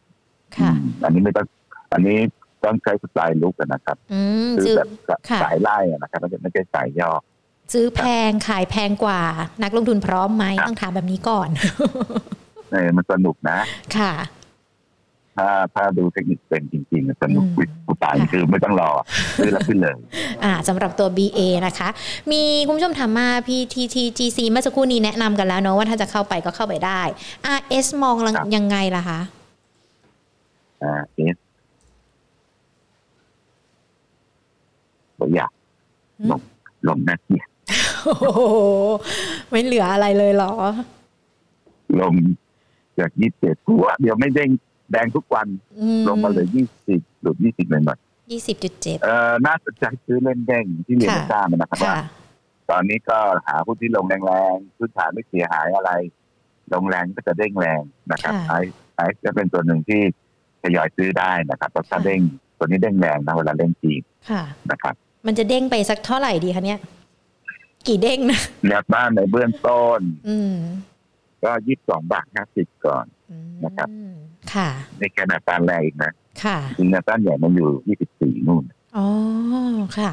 [0.57, 1.47] ค่ะอืมอันนี้ไม่ต้อง
[1.93, 2.19] อันนี้
[2.65, 7.11] ต้องใช้สไตล์รุกกันนะครับอืมซื้อซื้อแบบค่ะสายไล่อะนะครับไม่ใช่ไม่ใช่สายย่อ
[7.73, 9.21] ซื้อแพงขายแพงกว่า
[9.63, 11.49] นักลงทุนพร้อมไหมครับต้องถามแบบนี้ก่อน
[12.73, 13.59] เออมันสนุกนะ
[13.99, 14.13] ค่ะ
[15.37, 18.91] ถ้าถ้าดูเทคนิคเป็นจริงๆอะสนุกอืมวิผู้ตายค่ะคือไม่ต้องรอ
[19.37, 19.97] ซื้อแล้วขึ้นเลย
[20.45, 21.89] อ่าสำหรับตัว BA นะคะ
[22.31, 27.01] มีคุณผู้ชมถามมา PTTGC เมื่อสักครู่นี้แนะนำกันแล้วเนาะว่าถ้าจะเข้าไปก็เข้าไปได้
[27.59, 29.21] RS มองครับยังไงล่ะคะ
[30.83, 31.37] อ่าเอส
[35.19, 35.51] ผมอยาก
[36.21, 36.41] อืมลง
[36.89, 37.51] ลงนักเกียรติ
[38.05, 38.41] โอ้โห
[39.51, 40.53] ไม่เหลืออะไรเลยเหรอ
[42.01, 42.15] ลง
[42.99, 44.51] จากยี่สิบเจ็ดหัวเดี๋ยวไม่เด้ง
[44.93, 45.47] แดงทุกวัน
[45.81, 47.99] อืลงมาเหลยยี่สิบหลุดยี่สิบเลยหน่อย
[48.31, 52.05] ยี่สิบจุดเจ็ดเอ่อน่าสนใจซื้อเล่นเด้งที่เรียนค่ะให้ทราบนะครับว่าค่ะ
[52.71, 55.91] ตอนนี้ก็หาผู้ที่ลงแรงๆพื้นฐานไม่เสียหายอะไร
[56.73, 58.55] ลงแรงก็จะเด้งแรงนะครับค่ะไอ
[58.97, 60.01] ไอซ์จะเป็นตัวหนึ่งที่
[60.63, 62.21] ทยอยซื้อได้นะครับเพราะถ้าค่ะเด้ง
[62.59, 64.95] ตัวนี้เด้งแรงนะเวลาเล่นจีนค่ะนะครับ
[65.27, 66.81] มันจะเด้งไปสักเท่าไหร่ดีคะเนี่ย
[67.89, 70.57] กี่เด้งนะแนวต้านในเบื้องต้น อืม
[71.45, 74.12] ก็ยี่สิบสองบาทห้าสิบก่อนอืมนะครับค่ะ
[74.99, 76.13] ในแค่แนวต้านแรกอีกนะ
[76.45, 78.65] ค่ะจริงแนวต้านใหญ่มันอยู่ยี่สิบสี่นู่น
[78.97, 79.07] อ๋อ
[79.99, 80.13] ค่ะ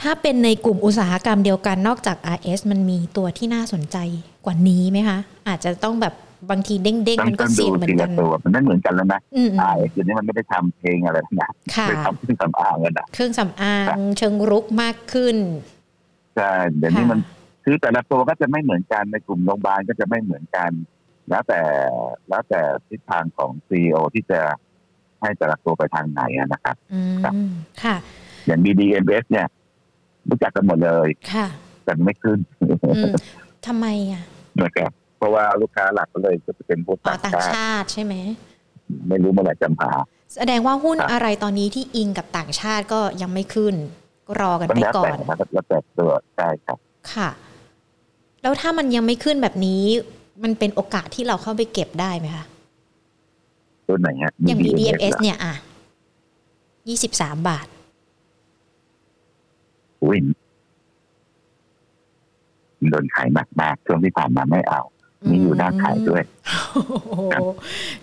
[0.00, 3.96] ถ้าเป็นในกลุ่มอุตสาหกรรมเดียวกันนอกจาก RS มันมีตัวที่น่าสนใจ
[4.44, 6.14] กว่านี้ไหมคะ อาจจะต้องแบบ
[6.50, 13.86] บางทีเด้งเด้งต้อๆงมันก็ต้องเสี่ดูยงเหมือทีนกัละนตัวมันไม่เหมือนกันแล้วนะอืมไอเอสนี้มันไม่ได้ทำเพลงอะไรนะค่ะไปทำเครื่องสำอางกันนะเครื่องสำอาง
[14.18, 15.36] เชิงรุกมากขึ้น
[16.36, 17.20] ใช่เดี๋ยวนี้ค่ะมัน
[17.64, 20.70] คือแต่ละตัวก็จะไม่เหมือนกันในกลุ่มโรงพยาบาลก็จะไม่เหมือนกัน
[21.30, 21.60] แล้วแต่
[22.28, 24.40] แล้วแต่ทิศทางของซีอที่จะ
[25.20, 27.96] ให้แต่ละตัวไปทางไหนอะนะครับอืครับมค่ะ
[28.46, 29.46] อย่าง BDMS เนี่ย
[30.28, 31.46] รู้จักกันหมดเลยค่ะ
[31.84, 33.12] แต่ไม่ขึ้นอืม
[33.66, 34.22] ทำไมอะ
[34.62, 38.14] นะครับเพราะว่าลูกค้าหลักก็เลยจะเป็นพวกอ๋อต่างต่างชาติชาติใช่ไหม
[39.08, 39.90] ไม่รู้เมื่อไหร่จะมา
[40.34, 43.74] แสดงว่าหุ้นครับอะไรตอนนี้ที่อิงกับต่างชาติก็ยังไม่ขึ้น
[44.26, 46.78] ก็รอกันก็ไปแล้วก่อแต่นนะครับแล้วแต่ตัวใช่ครับ
[47.14, 47.30] ค่ะ
[48.42, 49.84] แล้วถ้ามันยังไม่ขึ้นแบบนี้
[50.42, 52.44] มันเป็นโอกาสที่เราเข้าไปเก็บได้ไหมคะ
[53.88, 55.54] ตัวไหนฮะอย่าง BDMS เหรอเนี่ยอะ
[56.88, 57.66] ยี่สิบสามบาท
[60.02, 60.18] อุ้ย
[62.90, 64.82] โดนขายหนักมากช่วงที่ผ่านมาไม่เอา
[65.30, 66.22] มีอยู่ด้านขายด้วย
[66.72, 67.34] โอ้โห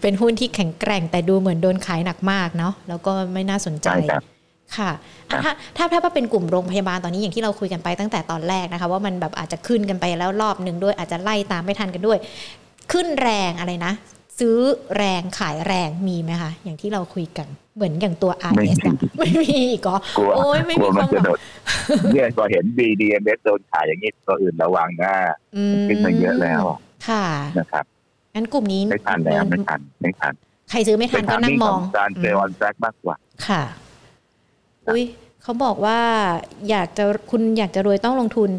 [0.01, 4.23] เป็นหุ้นที่แข็งแกร่งแต่ดูเหมือนโดนขายหนักมากเนาะแล้วก็ไม่น่าสนใจใช่ครับ
[4.77, 4.91] ค่ะ
[5.29, 12.17] อะถ้าถ้าถ้าเป็นกลุ่มโรงพยาบาลตอนนี้อย่างที่เราคุยกันไปตั้งแต่ตอนแรกนะคะ ว่ามันแบบอาจจะขึ้นกันไปแล้วรอบหนึ่งด้วยอาจจะไล่ตามไม่ทันกันด้วย
[12.91, 13.93] ขึ้นแรงอะไรนะ
[14.39, 14.57] ซื้อ
[14.97, 21.39] แรงขายแรงมีไหมคะอย่างที่เราคุยกันเหมือนอย่างตัวไม่ RS มีอะไม่มีอีกเหรอกลัวโอ้ยไม่กลัมีวคมัวานมหจะวังโดน
[22.13, 25.13] เนี่ยพอเห็น BDMS โดนขายอย่างนี้ตัวอื่นระวังนะ
[25.55, 26.63] อืมขึ้นมาเยอะแล้ว
[27.07, 27.25] ค่ะ
[27.59, 27.85] นะครับ
[28.35, 30.33] งั้นกลุ่มนี้ไม่ทันแล้วไม่ทันไม่ทัน
[30.69, 33.15] ใครซื้อไม่ทัเป็นนก็ทางนั่งนี้มขอองงการเซลล์ออนแทร็กมากกว่า
[33.47, 33.63] ค่ะ
[34.87, 35.03] อุ้ย
[35.41, 35.99] เขาบอกว่า
[36.69, 38.49] อยากจะคุณอยากจะรวยต้องลงทุน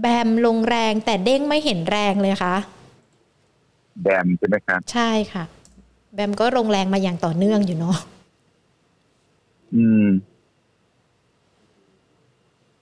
[0.00, 2.54] แบมลงแรงแต่เด้งไม่เห็นแรงเลยค่ะ
[4.02, 5.44] แดมใช่ไหมครับใช่ค่ะ
[6.14, 7.96] แบมก็ลงแรงมาอย่างต่อเนื่องอยู่เนาะ
[9.74, 10.06] อืม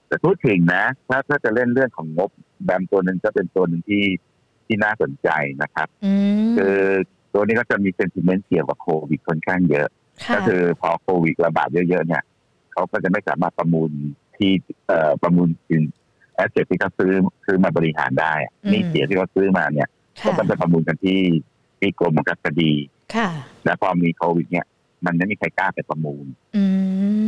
[0.07, 2.29] แต่พูดถึงนะถ้าถ้าจะเล่นเรื่องของงบ
[2.63, 4.03] แบมตัวหนึ่งก็เป็นตัวหนึ่งที่
[4.65, 5.29] ที่น่าสนใจ
[5.61, 6.13] นะครับอื
[6.49, 6.79] มคือ
[7.33, 9.87] ตัวนี้ก็จะมี sentiment เกี่ยวกับโควิดค่อนข้างเยอะ
[10.25, 12.23] ค่ะก็คือพอโควิดระบาดเยอะๆเนี่ย
[12.73, 13.91] เขาก็จะไม่สามารถประมูล
[14.37, 14.51] ที่
[14.87, 15.83] เอ่อประมูลสิน
[16.35, 17.13] asset ที่เขาซื้อ
[17.45, 19.89] ซื้อมาบริหารได้อะหนี้เสียที่เขาซื้อมาเนี่ย
[20.25, 21.19] ก็ค่ะต้องไปประมูลกันที่
[21.79, 22.73] ที่กรมบังคับคดี
[23.15, 23.29] ค่ะ
[23.65, 24.65] แล้วพอมีโควิด เนี่ย
[25.05, 26.63] มันไม่มีใครกล้าไปประมูลอื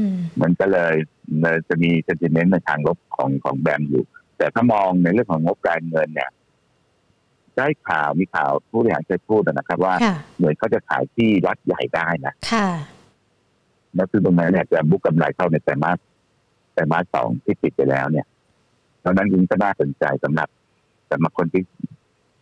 [0.05, 0.07] ม
[0.41, 0.95] มันก็เลย
[1.41, 4.05] เลยจะมี sentiment ในทางลบของของ BAM อยู่
[4.37, 6.31] แต่ถ้ามองในเรื่องของงบการเงินเนี่ย
[7.57, 12.67] ได้ข่าวมีข่าวผู้บริหารเคยพูดนะครับ ว่าค่ะเหมือนเขาจะขายที่รัฐใหญ่ได้นะค่ะ
[13.95, 15.97] แล้วซึ่งตรงนั้นเนี่ยจะบุกกำไรเข้าในไตรมาส
[16.73, 18.25] ไตรมาสสองที่ปิดไปแล้วเนี่ย
[18.99, 20.49] เพราะฉะนั้นยิ่งก็น่าสนใจสำหรับ
[21.11, 21.61] สำหรับคนที่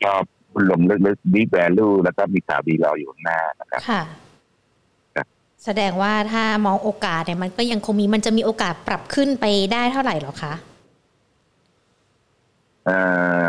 [0.03, 4.03] ชอบหุ้นลงลึกๆดีแวลูแล้วก็มีข่าวดีรออยู่ข้างหน้านะครับค่ะ
[5.15, 5.25] ครับ
[5.65, 10.53] แสดงว่าถ้ามองโอกาสเนี่ยมันก็ยังคงมีมันจะมีโอกาสปรับขึ้นไปได้เท่าไหร่หรอคะ
[12.85, 12.97] เอ่
[13.43, 13.45] อ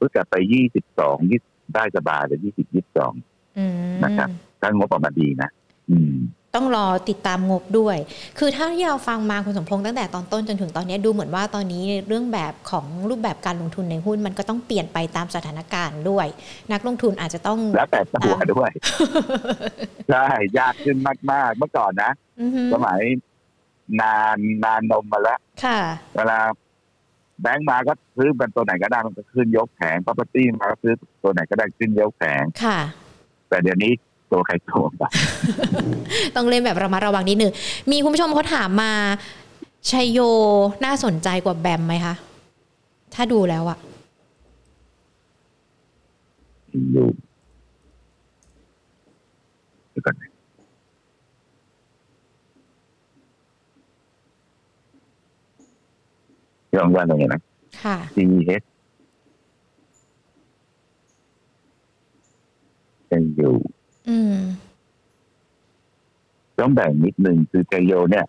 [0.00, 1.40] รู้จักไปยี่สิบสองยี่
[1.74, 3.12] ได้สบายเลยยี่สิบยี่สิบสอง
[3.58, 4.28] อืมนะครับ
[4.64, 5.48] ถ้างบออกมาดีนะ
[5.90, 6.14] อืม
[6.54, 7.96] ต้องรอติดตามงบด้วย
[8.38, 16.26] คือถ้าที่เราฟังมาคุณสมพงษ์ตั้งแต่ตอนต้นจนถึงตอนนี้ดูเหมือนว่าตอนนี้เรื่องแบบของรูปแบบการลงทุนในหุ้นมันก็ต้องเปลี่ยนไปตามสถานการณ์ด้วย
[16.72, 18.70] นักลงทุนอาจจะต้องแล้วแต่ตัวด้วย
[20.10, 20.26] ใช่
[20.58, 20.96] ยากขึ้น
[21.32, 23.00] มาก ๆ เมื่อก่อนนะอือฮึสมัย
[24.00, 25.80] นานนานนมมาแล้วค่ะ
[26.16, 26.38] เวลา
[27.42, 32.78] แบงก์มาก็ซื้อเป็นตัวไหนก็ได้มันก็ขึ้นยกแผง property มาก็ซื้อตัวไหนก็ได้ขึ้นยกแผงค่ะ
[33.48, 33.92] แต่เดี๋ยวนี้
[34.34, 35.10] ตัวใครตัวมัน
[36.36, 37.52] ต้องเล่นแบบระมัดระวังนิดนึง
[37.90, 38.92] มีคุณผู้ชมเขาถามมา
[39.90, 40.18] ชัยโย
[40.84, 42.14] น่าสนใจกว่าแบมไหมคะ
[43.14, 43.78] ถ้าดูแล้วอะ
[46.92, 47.08] อยู่
[49.90, 50.14] เดี๋ยวก่อน
[56.76, 57.40] ยองว่าอะไรนะ
[57.82, 58.62] ค่ะ CES
[63.12, 63.83] ยังอยู่อืม
[66.58, 68.26] ต้องแบ่งนิดนึงคือเจโยเนี่ย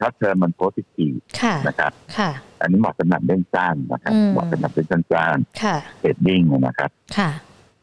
[0.00, 7.30] ถ้าเธอมันโพสิทีฟค่ะนะครับค่ะ อันนี้เหมาะสำหรับเล่นจ้างนะครับอืมเหมาะสำหรับเล่นจ้างค่ะเทรดดิ้งนะครับ ค่ะ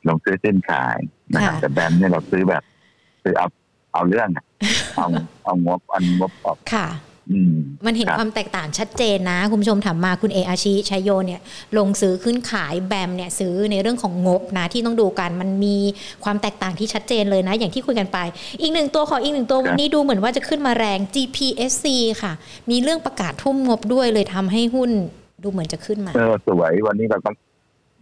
[0.07, 0.97] ลงซื้อเส้นขาย
[1.33, 2.63] นะครับค่ะแต่แบมเนี่ยเราซื้อแบบ
[3.23, 3.47] ซื้อเอา
[3.93, 4.45] เอาเรื่องอะ
[4.97, 5.07] เอา
[5.45, 7.08] เอางบอันงบออกค่ะอื
[7.49, 7.51] ม
[7.85, 11.41] มันเห็นครับความแตกต่างชัดเจนนะ คุณผู้ชมถามมาคุณเออาชิชัยโยเนี่ย
[11.77, 15.77] ลงซื้อขึ้นขายแบมเนี่ยซื้อในเรื่องของงบนะที่ต้องดูกัน มันมี
[16.23, 18.17] ความแตกต่างที่ชัดเจนเลยนะ อย่างที่คุยกันไป
[18.61, 21.85] อีกหนึ่งตัวขออีกหนึ่งตัววันนี้ดูเหมือนว่าจะขึ้นมาแรง GPSC
[22.21, 22.33] ค่ะ
[22.71, 24.91] มีเรื่องประกาศทุ่มงบด้วยเลยทำให้หุ้น
[25.43, 27.35] ดูเหมือนจะขึ้นมาเออสวยวันนี้เราต้อง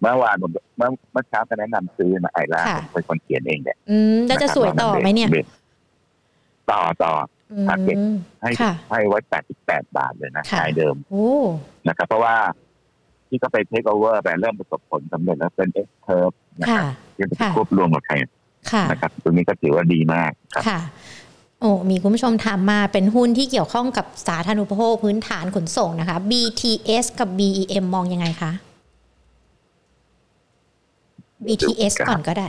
[0.01, 5.29] เมื่อวานผมเมื่อเมื่อเช้าก็แนะนำซื้อนะไอร่าค่ะผมเป็นคนเขียนเองเนี่ยอืมแล้วจะสวยต่อไหมเนี่ย
[6.71, 7.13] ต่อต่อ
[7.51, 9.19] อื target มให้ค่ะให้ไว้
[9.59, 11.27] 88บาทเลยนะค่ะขายเดิมโอ้
[11.87, 12.35] นะครับ เพราะว่า
[13.27, 16.29] ที่ก็ไปเทคโอเวอร์ไปเริ่มประสบผลสำเร็จแล้วเป็นเอ็กเทิร์
[16.61, 18.13] นะคค่ะรับที่ไปค่ะควบรวมกับใคร
[18.71, 20.81] ค่ะนะครับตรงนี้ก็ถือว่าดีมากครับค่ะ
[21.59, 28.51] โอ้มีคุณผู้ชมถามมาเป็นหุ้นที่เกี่ยวข้องกับสาธารณูปโภคพื้นฐานขนส่งนะคะ BTS กับ BEM มองยังไงคะ
[31.45, 32.47] BTS ก่อนก็ได้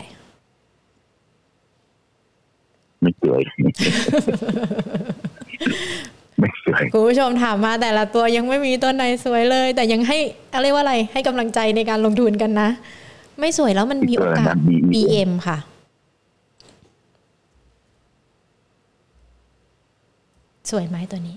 [3.01, 3.43] ไม่สวย
[6.39, 10.19] ไม่สวยคุณผู้ชมถามมาแต่ละตัวยังไม่มีตัวไหนสวยเลย แต่ยังให้
[10.55, 12.69] อะไรยกว่าอะไรให้กำลังใจในการลงทุนกันนะ
[13.41, 15.59] ไม่สวยแล้วมันมีโอกาสเออนะ BEM BM ค่ะ
[20.71, 21.37] สวยไหมตัวนี้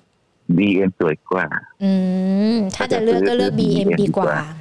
[0.58, 1.45] BM สวยกว่า
[1.84, 1.91] อื
[2.54, 4.61] ม ถ้าจะเลือกก็เลือก BM ดีกว่าดีกว่า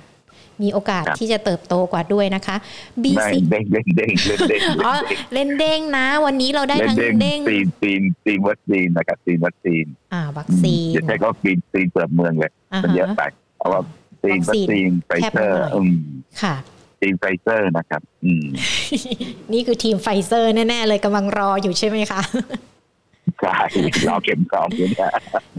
[0.62, 2.56] มีโอกาสครับที่จะเติบโตกว่าด้วยนะคะ
[3.00, 4.94] ไม่ BC เด้งเด้งเด้งเล่นเด้งอ๋อ
[5.32, 13.22] เล่นเด้งนะ วันนี้เราได้เล่นทั้งเด้งเด้งซีนซีนซีนวัคซีนนะครับซีนวัคซีนอ่าวัคซีนจะใช้ก็ซีนซีนเปิดเมืองเลยอ่ามันเยอะฮะไป
[13.58, 13.80] เพราะว่า
[14.22, 15.94] ซีนวัวัคคซีนซีนไฟแคบเซอลงร์หน่อยอืม
[16.42, 16.54] ค่ะ
[17.00, 18.46] ซีนไฟเซอร์นะครับ อืม
[19.52, 22.20] นี่คือทีมไฟเซอร์แน่ ๆ เลยกำลังรออยู่ใช่ไหมคะ
[23.40, 23.58] ใช่
[24.08, 25.10] รอเข็มสองอยู่เนี่ย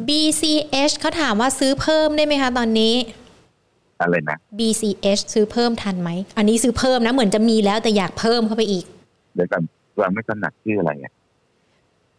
[0.07, 2.93] BCH เขาถามว่าซื้อเพิ่มได้ไหมคะตอนนี้
[4.01, 8.85] อะไรนะ BCH ซื้อเพิ่มทันไหม อันนี้ซื้อเพิ่มนะเหมือนจะมีแล้วแต่อยากเพิ่มเข้าไปอีก
[9.35, 9.63] เดี๋ยวก่อน
[9.99, 11.13] เราไม่ถนัดชื่ออะไรอะ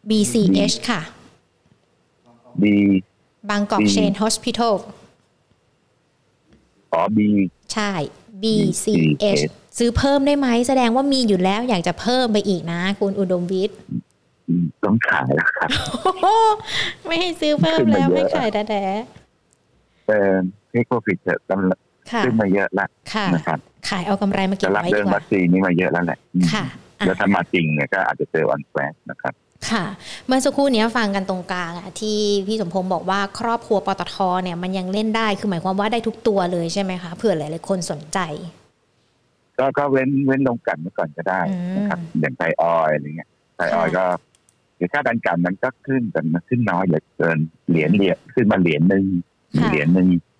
[0.08, 1.00] BCH ค่ะ
[2.62, 2.64] B
[3.50, 4.74] บางกอก B เชน Hospital
[6.92, 7.18] อ๋อ B
[7.72, 7.92] ใช่
[8.42, 9.42] BCH
[9.78, 13.76] ซื้อเพิ่มได้ไหมแสดงว่ามีอยู่แล้วอยากจะเพิ่มไปอีกนะ คุณอุดมวิทย์
[14.48, 15.68] อืมต้องขายแล้วครับ
[16.02, 16.26] โอ้โห
[17.06, 18.80] ไม่ให้ซื้อเพิ่มแล้วขึ้นมาเยอะไม่ขายแต่แต่
[20.72, 21.78] เออเทคโปรฟิตเถอะกำลัง
[22.12, 23.58] ค่ะขึ้นมาเยอะละค่ะนะครับ
[23.88, 26.64] ขายเอากำไรมาเก็จะบรับไว้เรื่ดีองกวัว่าคซีนนี้มาเยอะแล้วแหละอืมค่ะ
[26.98, 29.34] อะแล้วถ้ามาจริงเนี่ยก็อาจจะเจอวันแฟกนะครับ
[29.70, 29.84] ค่ะ
[30.26, 38.18] เมื่อสักครู่เนี้ยฟังกันตรงกลางอะที่พี่สมพงศ์บอกว่าครอบครัวปตทเนี่ยมันยังเล่นได้คือหมายความว่าได้ทุกตัวเลยใช่ไหมคะเผื่อหลายๆคนสนใจ
[39.58, 44.04] ก็ก็เว้นเว้นลงกันไว้ก่อนก็ได้อืมนะครับอย่างไทยออยล์อะไรเงี้ยไทยออยล์ก็
[44.78, 49.04] คือค่าดันกันมันก็ขึ้นแต่มันขึ้นน้อยเหลือเกินเหรียญเหรียญขึ้นมาเหรียญหนึ่ง
[49.70, 50.31] เหรียญหนึ่งค่ะ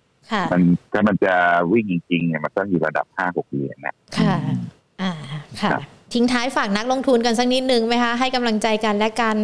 [0.51, 1.33] มันถ้ามันจะ
[1.71, 4.35] วิ่งจริงๆเนี่ยมันต้องอยู่ระดับห้าหกเหรียญนะค่ะ
[5.01, 5.11] อ่า
[5.61, 5.81] ค่ะครับ
[6.13, 9.35] ทิ้งท้ายฝากนักลงทุนกันสักนิดนึงไหมคะ ให้กำลังใจกันและกัน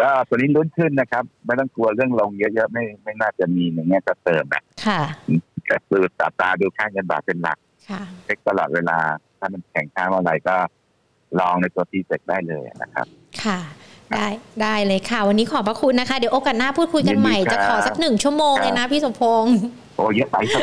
[0.00, 5.00] ก็ตัวนี้ลุ้นขึ้นนะครับ ไม่ต้องกลัวเรื่องลงเยอะๆไม่ไม่น่าจะมีอย่างเงี้ยจะเติมนะค่ะ
[5.66, 7.58] แต่คือตาตาดูค่าเงินบาทเป็นหลัก
[7.90, 8.98] ค่ะเช็คตลอดเวลา
[9.38, 10.56] ถ้ามันแข็งค่าเมื่อไหร่ก็
[11.40, 13.06] ลองในตัวทีเซ็กได้เลยนะครับ
[13.42, 13.58] ค่ะ
[14.14, 14.28] ได้
[14.62, 19.56] ได้เลยค่ะ วันนี้ขอบพระคุณนะคะ เดี๋ยวโอกาสหน้าพูดคุยกันใหม่ยินดีครับจะขอสักหนึ่งชั่วโมงเลยนะพี่สมพงศ์
[19.96, 20.62] โอ้เยอะไปครับ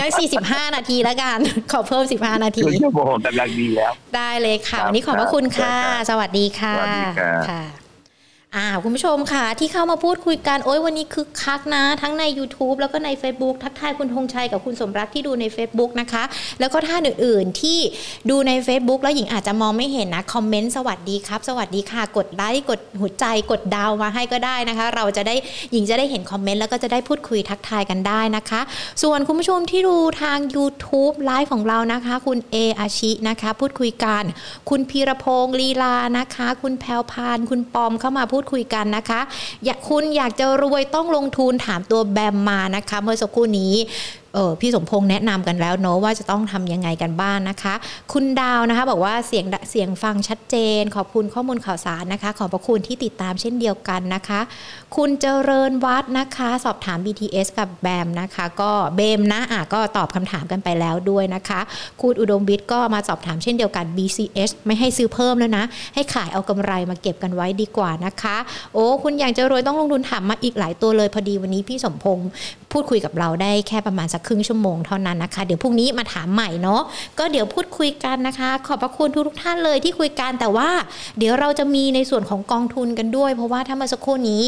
[0.00, 0.12] งั้น
[0.44, 1.38] 45 นาทีแล้วกัน
[1.72, 7.62] ขอเพิ่ม 15 นาทีคือชั่วโมงกำลังดีแล้ว ได้เลยค่ะครับวันนี้ขอบพระคุณค่ะครับสวัสดีค่ะสวัสดีครับค่ะ
[8.56, 16.22] อ่าคุณผู้ชมค่ะ ที่เข้ามาพูดคุยกันโอ้ยวันนี้คึกคักนะ ทั้งใน YouTube แล้วก็ใน Facebook ทักทายคุณธงชัยกับคุณสมรักที่ดูใน Facebook นะคะ
[16.60, 17.78] แล้วก็ท่านอื่นๆที่
[18.30, 25.34] ดูใน Facebook แล้วหญิงอาจจะมองไม่เห็นนะ คอมเมนต์สวัสดีครับ สวัสดีค่ะ กดไลค์กดหัวใจกดดาวมาให้ก็ได้นะคะ เราจะได้
[25.72, 28.60] หญิงจะได้เห็นคอมเมนต์แล้วก็จะได้พูดคุยทักทายกันได้นะคะ
[29.02, 34.22] ส่วนคุณผู้ชมที่ดูทาง YouTube ไลฟ์ของเรานะคะ คุณเออาชินะคะ พูดคุยกัน
[34.70, 39.20] คุณพีรพงศ์ลีลานะคะ คุณแพลวพาน คุณปอมเข้ามาพูดพูดคุยกันนะคะ
[39.64, 43.74] อยากคุณอยากจะรวยต้องลงทุนถามตัวแบมมานะคะ เมื่อสักครู่นี้
[44.60, 47.74] พี่สมพงษ์แนะนำกันแล้วเนาะว่าจะต้องทำยังไงกันบ้างนนะคะ
[48.12, 54.40] คุณดาวนะคะ บอกว่าเสียงเสียงฟังชัดเจน ขอบคุณข้อมูลข่าวสารนะคะ ขอบพระคุณที่ติดตามเช่นเดียวกันนะคะ
[54.96, 61.60] คุณเจริญวัดนะคะ สอบถาม BTS กับแบมนะคะ ก็เบมนะอะก็ตอบคำถามกันไปแล้วด้วยนะคะ
[62.02, 68.36] คุณอุดมวิทย์ก็มาสอบถามเช่นเดียวกัน BCS ไม่ให้ซื้อเพิ่มแล้วนะ ให้ขายเอากำไรมาเก็บกันไว้ดีกว่านะคะ
[68.74, 72.28] โอ้คุณอยากจะรวยต้องลงทุนถามมาอีกหลายตัวเลยพอดีวันนี้พี่สมพงษ์
[72.72, 76.82] พูดคุยกับเราได้แค่ประมาณสักครึ่งชั่วโมงเท่านั้นนะคะ เดี๋ยวพรุ่งนี้มาถามใหม่เนาะ
[77.18, 80.70] ก็เดี๋ยวพูดคุยกันนะคะ ขอบพระคุณทุกทุกท่านเลยที่คุยกันแต่ว่า
[81.18, 84.42] เดี๋ยวเราจะมีในส่วนของกองทุนกันด้วย เพราะว่าถ้ามื่อสักครู่นี้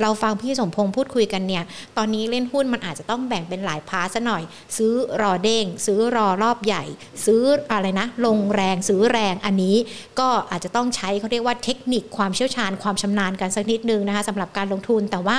[0.00, 1.64] เราฟังพี่สมพงษ์พูดคุยกันเนี่ย
[1.96, 4.42] ตอนนี้เล่นหุ้นมันอาจจะต้องแบ่งเป็นหลายพาร์ทซะหน่อย
[4.76, 6.84] ซื้อรอเด้ง ซื้อรอรอบใหญ่
[7.26, 9.76] ซื้ออะไรนะ ลงแรงซื้อแรงอันนี้
[10.18, 15.38] ก็อาจจะต้องใช้เขาเรียกว่าเทคนิคความเชี่ยวชาญความชำนาญกันสักนิดนึงนะคะสำหรับการลงทุนแต่ว่า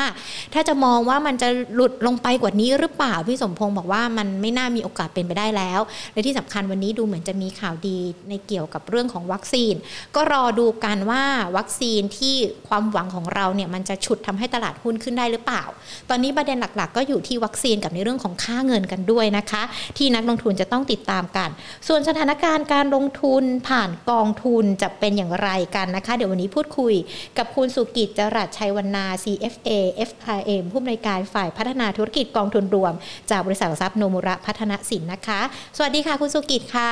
[0.53, 5.79] ถ้าจะมองว่ามันจะหลุดลงไปไปกว่านี้หรือเปล่าพี่สมพงษ์บอกว่ามันไม่น่ามีโอกาสเป็นไปได้แล้ว
[6.13, 9.73] และที่สำคัญวันนี้ดูเหมือนจะมีข่าวดีในเกี่ยวกับเรื่องของวัคซีน
[10.15, 11.23] ก็รอดูกันว่า
[11.57, 12.35] วัคซีนที่
[12.67, 15.63] ความหวังของเราเนี่ยมันจะฉุดทำให้ตลาดหุ้นขึ้นได้หรือเปล่า
[16.09, 19.63] ตอนนี้ประเด็นหลักๆ ก็อยู่ที่วัคซีนกับในเรื่องของค่าเงินกันด้วยนะคะ
[19.97, 21.49] ที่นักลงทุนจะต้องติดตามกัน
[21.87, 26.93] ส่วนสถานการณ์การลงทุนผ่านกองทุนจะเป็นอย่างไรกันนะคะ เดี๋ยววันนี้พูดคุย
[27.37, 29.71] กับคุณสุกิจจรัสชัยวรรณา CFA
[30.09, 32.93] FIM ผู้อำนวยการฝ่ายพัฒนาธุรกิจกองทุนรวม
[33.31, 35.41] จากบริษัทหลักทรัพย์โนมุระพัฒนสินนะคะ
[35.77, 36.91] สวัสดีค่ะคุณสุกิจค่ะ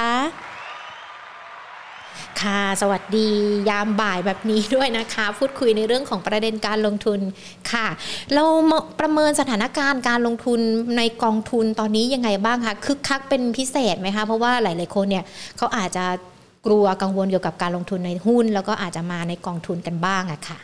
[2.41, 3.27] ค่ะ สวัสดี
[3.69, 7.19] ยามบ่ายแบบนี้ด้วยนะคะ พูดคุยในเรื่องของประเด็นการลงทุน
[7.71, 7.87] ค่ะ
[8.33, 8.43] เรา
[8.99, 10.59] ประเมินสถานการณ์การลงทุน
[10.97, 15.23] ในกองทุนตอนนี้ยังไงบ้างคะคึกคักเป็นพิเศษไหมคะ เพราะว่าหลาย ๆ คนเนี่ย
[15.57, 16.05] เขาอาจจะ
[16.65, 20.57] กลัวกังวลเกี่ยวกับการลงทุนในหุ้น แล้วก็อาจจะมาในกองทุนกันบ้างอะค่ะ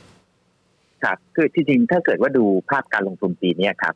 [1.04, 3.96] ครับ คือจริงๆถ้าเกิดว่าดูภาพการลงทุนปีนี้ครับ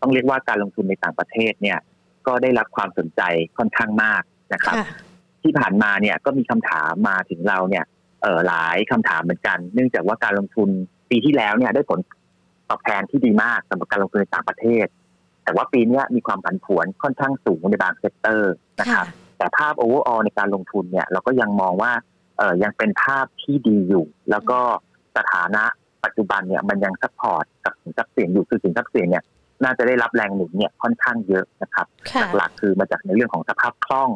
[0.00, 1.78] ต้องเรียกว่าการลงทุนในต่างประเทศเนี่ย
[2.26, 3.20] ก็ได้รับความสนใจ
[3.58, 4.22] ค่อนข้างมาก
[4.54, 4.76] นะครับ
[5.42, 7.84] ที่ผ่านมาเนี่ยก็มีคำถามมาถึงเราเนี่ย
[8.22, 10.68] เออหลายคำถามเหมือนกัน เนื่องจากว่าการลงทุน
[11.10, 11.98] ปีที่แล้วเนี่ยได้ผล
[12.68, 14.86] ตอบแทนที่ดีมากสำหรับการลงทุนในต่างประเทศ
[15.44, 19.06] แต่ว่าปีนี้มีความผันผวนค่อนข้างสูงในบาง sector นะครับ
[19.38, 21.92] แต่ภาพ overall ในการลงทุนเนี่ยเราก็ยังมองว่า
[22.38, 24.58] เออยังเป็นภาพที่ดีอยู่ แล้วก็
[25.16, 25.64] สถานะ
[26.04, 29.24] ปัจจุบันเนี่ยมันยัง support กับสินทรัพย์เสี่ยงอยู่คือสินทรัพย์เสี่ยงเนี่ย
[29.64, 31.86] น่าจะได้รับแรงหนุนเนี่ยค่อนข้างเยอะนะครับ
[32.36, 34.10] หลักๆคือมาจากในเรื่องของสภาพคล่อง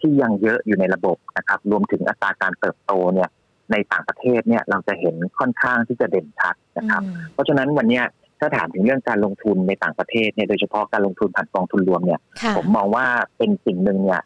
[0.00, 3.28] ที่ยังเยอะอยู่ในระบบนะครับ รวมถึงอัตราการเติบโตเนี่ย
[3.72, 7.02] ในต่างประเทศเนี่ยเราจะเห็นค่อนข้างที่จะเด่นชัดนะครับ
[7.32, 8.00] เพราะฉะนั้นวันนี้
[8.44, 12.20] ถ้าถามถึงเรื่องการลงทุนในต่างประเทศเนี่ยโดยเฉพาะการลงทุนผ่านกองทุนรวมเนี่ย
[12.56, 13.06] ผมมองว่า
[13.38, 14.22] เป็นสิ่งหนึ่งเนี่ย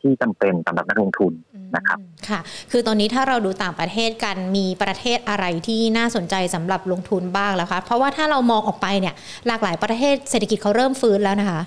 [0.00, 1.32] ที่จำเป็นสำหรับนักลงทุน
[1.76, 1.98] นะครับ
[2.28, 9.14] ค่ะ คือตอนนี้ถ้าเราดูต่างประเทศกันมีประเทศอะไรที่น่าสนใจสำหรับลงทุนบ้างแล้วคะเพราะว่าถ้าเรามองออกไปเนี่ย
[9.46, 11.60] หลากหลายประเทศเศรษฐกิจเขาเริ่มฟื้นแล้วนะคะ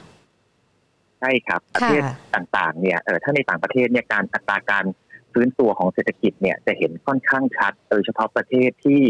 [1.20, 2.02] ใช่ครับประเทศ
[2.36, 4.86] ต่างๆเนี่ยเออถ้าในต่างประเทศเนี่ยการอัตราการ
[5.34, 9.02] ฟื้นตัวของเศรษฐกิจเนี่ยจะเห็นค่อนข้างชัดโดยเฉพาะประเทศที่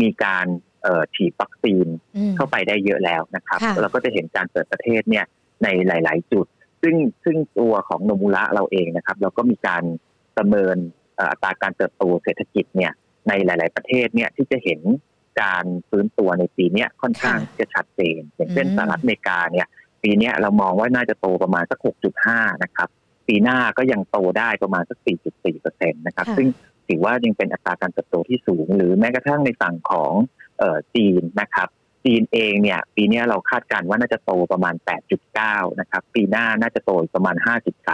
[0.00, 0.46] มีการ
[1.14, 1.86] ฉีดวัคซีน
[2.36, 5.24] เข้าไปได้เยอะแล้วนะครับ เราก็จะเห็นการเปิดประเทศเนี่ย
[5.62, 6.46] ในหลาย ๆ จุด
[6.82, 9.82] ซึ่งซึ่งตัวของโนมูระเราเองนะครับ เราก็มีการ
[10.36, 10.76] ประเมิน
[11.30, 12.92] อัตราการเติบโตเศรษฐกิจเนี่ย
[13.28, 14.80] ในหลาย ๆ ประเทศเนี่ยที่จะเห็น
[15.42, 19.66] การฟื้นตัวในปีนี้ค่อนข้างจะชัดเจน อย่างเช่นสหรัฐอเมริกาเนี่ย
[20.02, 21.78] ปีนี้เรามองว่าน่าจะโตประมาณสัก
[22.22, 22.88] 6.5 นะครับ
[23.28, 24.98] ปีหน้าก็ยังโตได้ประมาณสัก
[25.30, 26.48] 4.4เปอร์เซ็นต์นะครับ ซึ่ง
[26.88, 30.41] ถือว่ายังเป็นอัตราการเติบโตที่สูง หรือแม้กระทั่งในฝั่งของเอ่อ
[30.94, 31.68] จีนนะครับ
[32.04, 34.74] จีนเองเนี่ย ปีนี้เราคาดการณ์ว่าน่าจะโตประมาณ
[35.28, 37.36] 8.9 นะครับ ปีหน้าน่าจะโตประมาณ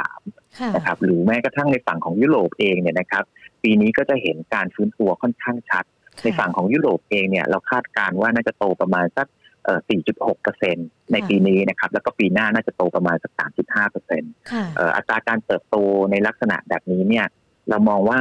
[0.09, 3.25] 5.3 นะครับ หรือแม้กระทั่งในฝั่งของยุโรปเองเนี่ยนะครับ
[3.63, 5.85] ปีนี้ก็จะเห็นการฟื้นตัวค่อนข้างชัด
[6.25, 9.27] ในฝั่งของยุโรปเองเนี่ยเราคาดการณ์ว่าน่าจะโตประมาณสัก
[10.39, 15.77] 4.6%ในปีนี้นะครับ แล้วก็ปีหน้าน่าจะโตประมาณสัก 3.5%อัตราการเติบโต
[16.11, 17.27] ในลักษณะแบบนี้เนี่ย
[17.69, 18.21] เรามองว่า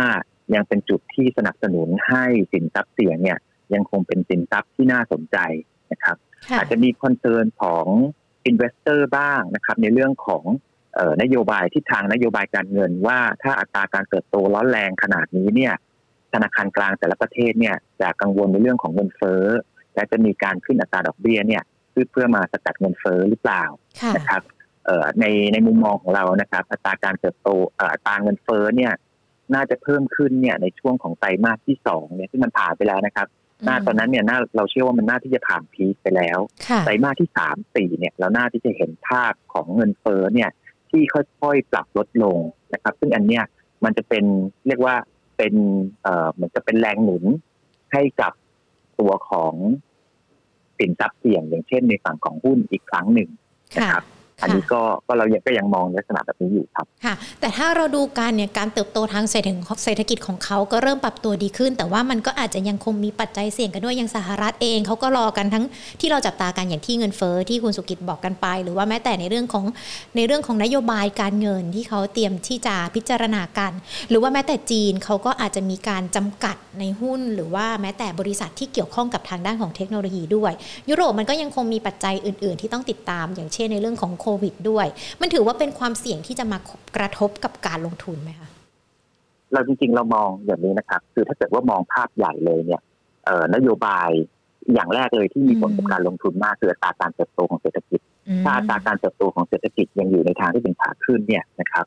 [0.56, 3.38] ยังเป็นจุดที่สนับสนุนให้สินทรัพย์เสี่ยงเนี่ย
[3.74, 5.38] ยังคงเป็นสินทรัพย์ที่น่าสนใจ
[5.92, 6.18] นะครับ
[6.58, 7.86] อาจจะมี concern ของ
[8.46, 10.44] investor บ้างนะครับ ในเรื่องของ
[11.22, 15.74] นโยบายที่ทางนโยบายการเงินว่าถ้าอัตราการเติบโตร้อนแรงขนาดนี้เนี่ย
[16.34, 19.44] ธนาคารกลางแต่ละประเทศเนี่ยจะกังวลในเรื่องของเงินเฟ้อ
[19.96, 21.64] และจะมีการขึ้นอัตราดอกเบี้ยเนี่ย
[22.12, 23.64] เพื่อมาสกัดเงินเฟ้อหรือเปล่า
[24.16, 24.42] นะครับ
[25.20, 27.50] ในในมุมมองของเรานะครับ อัตราการเติบโต
[27.94, 28.94] อัตราเงินเฟ้อเนี่ย
[29.54, 33.28] น่าจะเพิ่มขึ้นเนี่ยในช่วงของไตรมาสที่สองเนี่ยที่มันผ่านไปแล้วนะครับ
[33.66, 36.40] หน้าตอนนั้นเนี่ยน่าเราเชื่อว่ามันน่าที่จะผ่านพีคไปแล้ว
[36.86, 40.50] ไตรมาสที่สามสี่เนี่ยเราน่าที่จะเห็นภาพของเงินเฟ้อเนี่ย
[40.90, 42.38] ที่ค่อยๆปรับลดลง
[42.74, 43.44] นะครับ ซึ่งอันเนี้ย
[43.84, 44.26] มันจะเป็น
[44.68, 44.96] เรียกว่า
[45.38, 45.54] เป็น
[46.04, 47.24] เอ่อเหมือนจะเป็นแรงหนุน
[47.94, 48.34] ให้กับ
[49.00, 49.54] ตัวของ
[50.78, 53.30] สินทรัพย์เสี่ยงอย่างเช่นในฝั่งของหุ้นอีกครั้งหนึ่ง
[53.78, 54.04] นะครับ
[54.42, 59.50] อันนี้ก็ก็เรายังก็ยังมองลักษณะแบบนี้อยู่ครับค่ะ แต่ถ้าเราดูการเนี่ยการเติบโตทางเศรษฐ
[59.84, 65.66] เศรษฐกิจของเขาก็เริ่มปรับตัวดีขึ้น แต่ว่ามันก็อาจจะยังคงมีปัจจัยเสี่ยงกันด้วยอย่างสหรัฐเองเขาก็รอกันทั้ง
[66.00, 69.66] ที่เราจับตากันอย่างที่เงินเฟ้อที่คุณสุกิจบอกกันไป หรือว่าแม้แต่ในเรื่องของ
[70.16, 73.72] ในเรื่องของนโยบายการเงินที่เขาเตรียมที่จะพิจารณากัน
[74.10, 80.54] หรือว่าแม้แต่จีนเขาก็อาจจะมีการจำกัดในหุ้น หรือว่าแม้แต่บริษัทที่เกี่ยวข้องกับทางด้านของเทคโนโลยีด้วย
[80.90, 84.88] ยุโรปมันก็ยังคงมีปัจจัยอื่น ๆ ที่ต้องติดตาม อย่างเช่นในเรื่องของโควิดด้วย
[85.22, 86.58] มันถือว่าเป็นความเสี่ยงที่จะมา
[86.98, 88.50] กระทบกับการลงทุนไหมคะ
[89.54, 92.82] เราจริงๆเรามองอย่างนี้นะครับ คือถ้าเกิดว่ามองภาพใหญ่เลยเนี่ย
[93.26, 94.10] เอ่อนโยบาย
[94.74, 98.02] อย่างแรกเลยที่มีผลกับการลงทุนมากคืออัตราการเติบโตของเศรษฐกิจ
[98.44, 101.86] ถ้าอัตราการเติบโตของเศรษฐกิจยังอยู่ในทางที่เป็นขาขึ้นเนี่ยนะครับ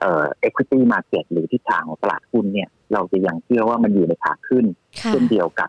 [0.00, 4.64] เอ่อ equity market หรือทิศทางของตลาดหุ้นเนี่ย เราจะยังเชื่อว่ามันอยู่ในขาขึ้น
[5.08, 5.68] เช่นเดียวกับ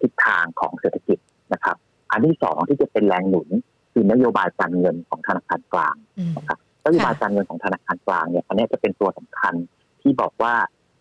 [0.00, 1.18] ทิศทางของเศรษฐกิจ
[1.52, 1.76] นะครับ
[2.10, 3.48] อันที่สองที่จะเป็นแรงหนุน
[3.92, 5.94] คือนโยบายการเงินของธนาคารกลาง
[6.36, 9.54] นะครับนโยบายการเงินของธนาคารกลางเนี่ยอันนี้จะเป็นตัวสำคัญ
[10.02, 10.54] ที่บอกว่า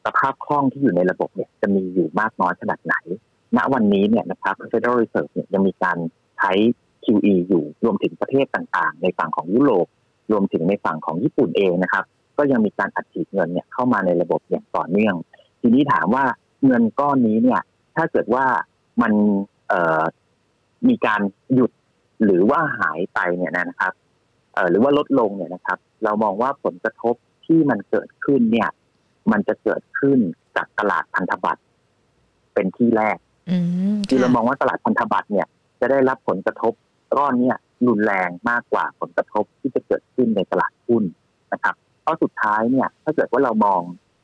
[0.05, 2.95] สภาพคล่องที่อยู่ในระบบเนี่ยจะมีอยู่มากน้อยขนาดไหน
[3.57, 5.97] ณ วันนี้เนี่ยนะครับ Federal Reserve เนี่ยยังมีการ
[6.37, 6.51] ใช้
[7.05, 9.87] QE อยู่รวมถึงประเทศต่างๆ ในฝั่งของยุโรป
[10.31, 12.03] รวมถึงในฝั่งของญี่ปุ่นเองนะครับ
[12.37, 15.15] ก็ยังมีการอัดฉีดเงินเนี่ยเข้ามาในระบบอย่างต่อเนื่อง
[15.61, 16.25] ทีนี้ถามว่า
[16.65, 17.61] เงินก้อนนี้เนี่ย
[17.95, 18.45] ถ้าเกิดว่า
[19.01, 19.13] มัน
[20.89, 21.21] มีการ
[21.53, 21.71] หยุด
[22.23, 23.93] หรือว่าหายไปเนี่ยนะครับ
[24.69, 27.15] หรือว่าลดลงเนี่ยนะครับ เรามองว่าผลกระทบ
[27.45, 28.69] ที่มันเกิดขึ้นเนี่ย
[29.31, 30.19] มันจะเกิดขึ้น
[30.55, 31.61] จากตลาดพันธบัตร
[32.53, 33.17] เป็นที่แรก
[34.09, 35.47] คือเรามองว่าตลาดพันธบัตรเนี่ย
[35.79, 36.73] จะได้รับผลกระทบ
[37.15, 37.57] ก้อนเนี่ย
[37.87, 41.03] รุนแรงมากกว่าผลกระทบที่จะเกิดขึ้นในตลาดหุ้น
[41.53, 43.81] นะครับเพราะสุดท้ายเนี่ย ถ้าเกิดว่าเรามอง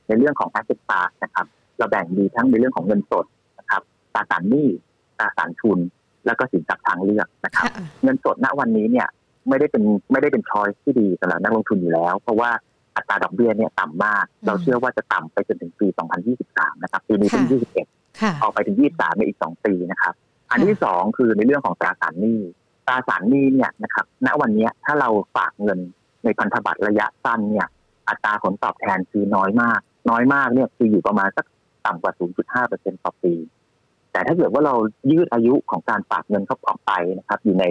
[0.07, 1.45] ในเรื่องของ asset class นะครับ
[1.77, 3.25] เราแบ่งดีทั้งในเรื่องของเงินสด
[3.59, 3.81] นะครับ
[4.13, 4.67] ตราสารหนี้
[5.19, 5.79] ตราสารทุน
[6.27, 7.65] แล้วก็สินทรัพย์ทางเลือกนะครับ
[8.03, 9.07] เงินสดณวันนี้เนี่ย
[9.49, 12.49] ไม่ได้เป็นไม่ได้เป็นช้อยที่ดีสำหรับนักลงทุนอยู่แล้ว เพราะว่า
[12.95, 15.87] อัตราดอกเบี้ยเนี่ยต่ำมาก เราเชื่อว่าจะต่ำไปจนถึงปี
[16.35, 17.45] 2023 นะครับ ปีนี้เป็น
[17.89, 20.13] 21 ออกไปถึง 23 ในอีก 2 ปีนะครับ
[20.51, 22.39] อันที่สองคือในเรื่องของตราสารหนี้
[22.87, 25.79] ตราสารหนี้เนี่ยนะครับ ณวันนี้ถ้าเราฝากเงิน
[26.23, 27.67] ในพันธบัตรระยะสั้นเนี่ย
[28.09, 31.45] อัตราผลตอบแทนคือน้อยมาก น้อยมากเนี่ยคืออยู่ประมาณสัก
[31.85, 32.13] ต่ำกว่า
[32.57, 33.33] 0.5%ต่อปี
[34.17, 34.75] แต่ถ้าเกิดว่าเรา
[35.11, 37.65] ยืดอายุของการฝากเงินเข้าออกไปนะครับ อยู่ใน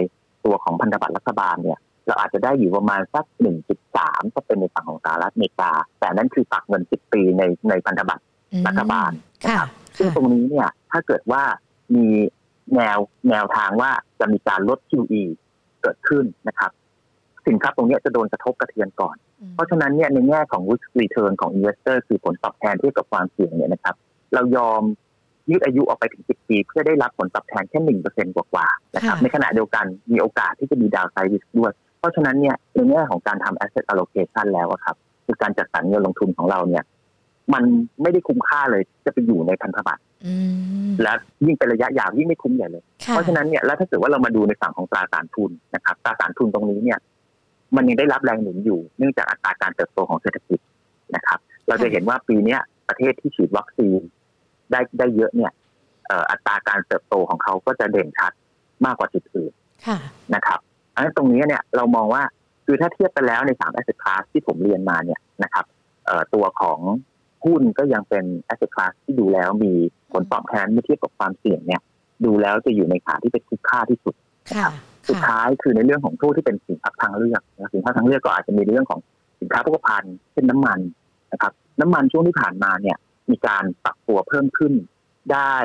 [0.45, 8.23] ตัวของพันธบัตรรัฐบาลเนี่ยเราอาจจะได้อยู่ประมาณสักหนึ่งจุดสามก็เป็นในฝั่งของสหรัฐอเมริกา แต่นั่นคือฝากเงินสิบปีในในพันธบัตร
[8.67, 9.11] รัฐบาล
[9.43, 11.43] นะครับซึ่งตรงนี้เนี่ยถ้าเกิดว่า
[11.95, 12.05] มี
[12.75, 12.97] แนว
[13.29, 15.23] แนวทางว่าจะมีการลด QE
[15.81, 16.71] เกิดขึ้นนะครับ
[17.47, 19.15] สินค้าตรงนี้จะโดนกระทบกระเทือนก่อน
[19.53, 23.95] เพราะฉะนั้นเนี่ยในแง่ของ risk return ของ investor คือผลตอบแทนที่กับความเสี่ยงเนี่ยนะครับ
[24.33, 24.81] เรายอม
[25.49, 34.95] ยืดอายุออกไปถึง 10 ปี เพื่อได้รับผลตอบแทนแค่หนึ่งเปอร์เซ็นต์กว่าๆนะครับในขณะเดียวกันมีโอกาสที่จะมีดาวไซด์ริสด้วย เพราะฉะนั้นเนี่ยในแง่ของการทำ asset allocation แล้วครับ
[35.25, 36.83] คือการจัดสรรเงินลงทุนของเราเนี่ย
[37.53, 37.63] มัน
[38.01, 40.01] ไม่ได้คุ้มค่าเลยจะไปอยู่ในพันธบัตร
[41.03, 41.13] และ
[41.45, 46.99] ยิ่งเป็นระยะยาวยิ่งไม่คุ้มใหญ่เลย เพราะฉะนั้นเนี่ยแล้วถ้าเกิดว่าเรามาดูในฝั่งของตราสารทุนนะครับตราสารทุนตรงนี้เนี่ย
[47.75, 50.59] มันยังได้รับแรงหนุนอยู่ เนื่องจากอัตราการเติบโตของเศรษฐกิจ
[51.15, 52.57] นะครับ เราจะเห็นว่าปีนี้
[52.89, 54.01] ประเทศที่ฉีดวัคซีน
[54.71, 55.51] ได้ได้เยอะเนี่ย
[56.31, 58.31] อัตราการเติบโตของเขาก็จะเด่นชัด
[58.85, 59.53] มากกว่าจุดอื่น
[60.35, 60.59] นะครับ
[60.93, 62.23] อันนั้นตรงนี้เนี่ยเรามองว่า
[62.65, 65.65] คือถ้าเทียบไปแล้วในสาม asset class ที่ผมเรียนมาเนี่ยนะครับ
[66.33, 66.79] ตัวของ
[67.45, 69.73] หุ้นก็ยังเป็น asset class ที่ดูแล้วมี
[70.11, 71.81] ผลตอบแทนเมื่อเทียบกับความเสี่ยงเนี่ย
[72.25, 74.15] ดูแล้วจะอยู่ในขาที่เป็นคุ้มค่าที่สุด
[75.09, 77.41] สุดท้ายคือในเรื่องของทู้ที่เป็นสินค้าทางเลือก
[77.73, 78.99] สินค้าทางเลือกก็อาจจะมีเรื่องของ
[79.41, 80.79] สินค้าโภคภัณฑ์เช่นน้ำมัน
[81.31, 82.97] นะครับ น้ำมันช่วงที่ผ่านมาเนี่ย
[83.29, 84.73] มีการปรับตัวเพิ่มขึ้น
[85.33, 85.55] ได้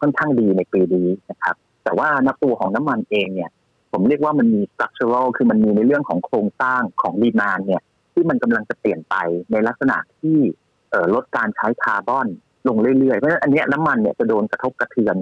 [0.00, 3.50] ค่อนข้างดีในปีนี้นะครับ แต่ว่านับตัวของน้ำมันเองเนี่ย
[3.92, 9.14] ผมเรียกว่ามันมี structural คือมันมีในเรื่องของโครงสร้างของ demand เนี่ย ที่มันกำลังจะเปลี่ยนไป
[9.52, 10.38] ในลักษณะที่
[11.14, 12.28] ลดการใช้คาร์บอน
[12.68, 15.16] ลงเรื่อยๆ เพราะฉะนั้นอันนี้น้ำมันเนี่ยจะโดนกระทบกระเทือน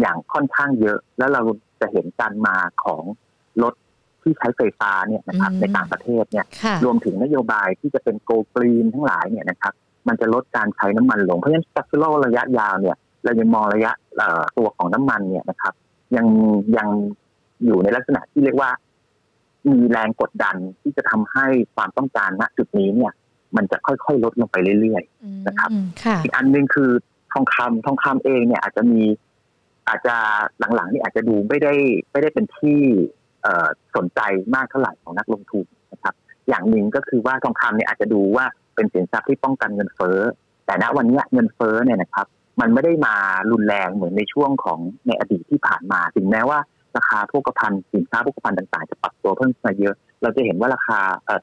[0.00, 1.42] อย่างค่อนข้างเยอะ แล้วเรา
[1.80, 3.02] จะเห็นการมาของ
[3.62, 3.74] รถ
[4.22, 6.46] ที่ใช้ไฟฟ้าเนี่ยนะครับในต่างประเทศเนี่ย
[6.84, 9.74] รวมถึงนโยบายที่จะเป็น go green ทั้งหลายเนี่ยนะครับ
[10.08, 13.92] มันจะลดการใช้น้ำมันลง เพราะฉะนั้น structural ระยะยาวเนี่ย เรายังมองระยะ
[14.56, 15.74] ตัวของน้ำมันเนี่ยนะครับ
[16.16, 16.26] ยัง
[16.76, 16.88] ยัง
[17.64, 18.70] อยู่ในลักษณะที่เรียกว่า
[19.70, 23.12] มีแรงกดดันที่จะทำให้ความต้องการณจุดนี้เนี่ย
[23.56, 25.70] มันจะค่อยๆ ลดลงไปเรื่อยๆนะครับ
[26.22, 26.90] อีกอันหนึ่งคือ
[27.32, 29.02] ทองคำทองคำเองเนี่ย อาจจะมี
[29.88, 30.16] อาจจะ
[30.74, 31.74] หลังๆนี่อาจจะดูไม่ได้
[32.10, 32.80] ไม่ได้เป็นที่
[33.96, 34.20] สนใจ
[34.54, 36.14] มากเท่าไหร่ของนักลงทุนนะครับ
[36.48, 38.44] อย่างหนึ่งก็คือว่าทองคำเนี่ยอาจจะดูว่า
[38.74, 40.18] เป็นสินทรัพย์ที่ป้องกันเงินเฟ้อ
[40.66, 42.26] แต่ณวันนี้เงินเฟ้อเนี่ยนะครับ
[42.60, 43.14] มันไม่ได้มา
[43.52, 46.58] รุนแรงเหมือนในช่วงของในอดีตที่ผ่านมา ถึงแม้ว่า
[46.96, 50.98] ราคาพวกภัณฑ์สินค้าพวกภัณฑ์ต่างๆ จะปรับตัวเพิ่มมาเยอะ เราจะเห็นว่าราคา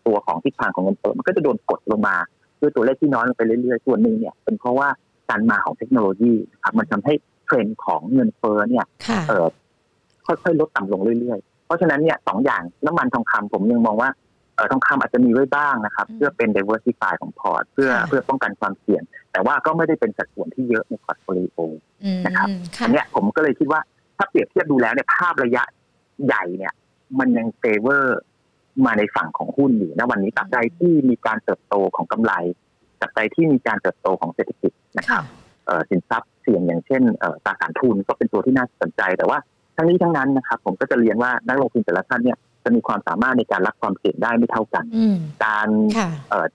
[0.07, 2.15] ตัวของทิศทางของเงินเฟ้อมันก็จะโดนกดลงมา
[2.61, 4.87] ด้วยตัวเลขที่น้อยลงไปเรื่อยๆ ส่วนหนึ่งเนี่ยเป็นเพราะว่า
[5.29, 7.13] การมาของเทคโนโลยีครับมันทำให้
[7.45, 8.85] เทรนด์ของเงินเฟ้อเนี่ย
[9.29, 9.47] เออ
[10.25, 14.27] ค่อยๆลดต่ำลงเรื่อยๆ เพราะฉะนั้นเนี่ยสองอย่างน้ำมันทองคำผมยังมองว่าเออ
[14.71, 21.57] ทองคำอาจจะมีไว้บ้างนะครับ เพื่อเป็น diversify ของพอร์ต เพื่อเพื่อป้องกันความเสี่ยง แต่ว่าก็ไม่ได้เป็นสัดส่วนที่เยอะใน portfolio
[22.25, 22.47] นะครับ
[22.83, 23.81] อันนี้ผมก็เลยคิดว่า
[24.17, 25.63] ถ้าเปรียบเทียบดูแล้วเนี่ยภาพระยะ
[26.25, 26.73] ใหญ่เนี่ย
[27.19, 28.19] มันยัง favor
[28.85, 32.33] มาในฝั่งของหุ้นอยู่นะวันนี้ตราบใดที่มีการเติบโตของกำไร
[33.01, 35.23] ตราบใดที่มีการเติบโตของเศรษฐกิจนะครับ
[35.89, 37.01] สินทรัพย์เสี่ยงอย่างเช่น
[37.45, 39.37] ตราสารทุนก็เป็นตัวที่น่าสนใจ แต่ว่า
[39.75, 44.85] ทั้งนี้ทั้งนั้นนะครับ ผมก็จะเรียนว่านักลงทุนแต่ละท่านเนี่ย จะมีความสามารถในการรับความเสี่ยงได้ไม่เท่ากัน
[45.45, 45.67] การ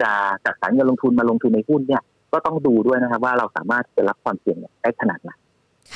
[0.03, 0.13] จะ
[0.45, 2.03] จัดสรรเงินลงทุนมาลงทุนในหุ้นเนี่ย
[2.33, 5.31] ก็ต้องดูด้วยนะครับว่าเราสามารถจะรับความเสี่ยงได้ขนาดไหน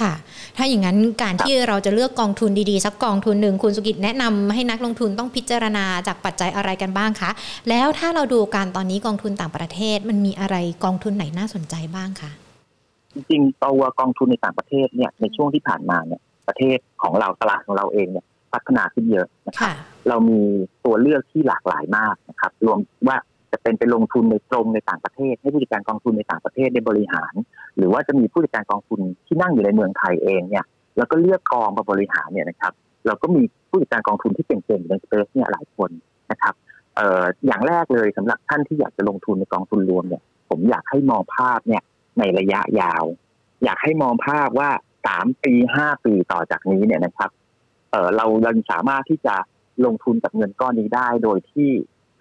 [0.00, 0.12] ค่ะ
[0.56, 7.30] ถ้าอย่างนั้นการที่เราจะเลือกกองทุนดีๆ สักกองทุนหนึ่งคุณสุกิจแนะนำให้นักลงทุนต้องพิจารณาจากปัจจัยอะไรกันบ้างคะ
[7.68, 12.30] แล้วถ้าเราดูการตอนนี้กองทุนต่างประเทศ มันมีอะไรกองทุนไหนน่าสนใจบ้างคะ
[13.14, 19.74] จริงๆตัวกองทุนในต่างประเทศเนี่ยในช่วงที่ผ่านมาเนี่ยประเทศของเราตลาดของเราเองเนี่ย พัฒนาขึ้นเยอะนะครับ
[20.08, 20.40] เรามี
[20.84, 22.78] ตัวเลือกที่หลากหลายมากนะครับ รวม
[23.08, 23.16] ว่า
[23.52, 27.34] จะเป็นไปลงทุนในตรงในต่างประเทศ ให้ผู้จัดการกองทุนในต่างประเทศได้บริหาร
[27.76, 32.72] หรือว่าจะมีผู้จัดการกองทุนที่นั่งอยู่ในเมืองไทยเองเนี่ยแล้วก็เลือกกองมาบริหารเนี่ยนะครับ
[33.06, 35.90] เราก็มีผู้จัดการกองทุนที่เก่งๆในสเปซเนี่ยหลายคน
[36.30, 36.54] นะครับ
[36.96, 41.82] เอ่ออย่างแรกเลยสำหรับท่านที่อยากจะลงทุนในกองทุนรวมเนี่ย ผมอยากให้มองภาพเนี่ย
[42.18, 43.04] ในระยะยาว
[43.64, 44.70] อยากให้มองภาพว่า
[45.06, 47.30] สามปีห้าปีต่อจากนี้เนี่ยนะครับ
[47.90, 49.34] เออเรายังสามารถที่จะ
[49.84, 51.70] ลงทุนกับเงินก้อนนี้ได้ โดยที่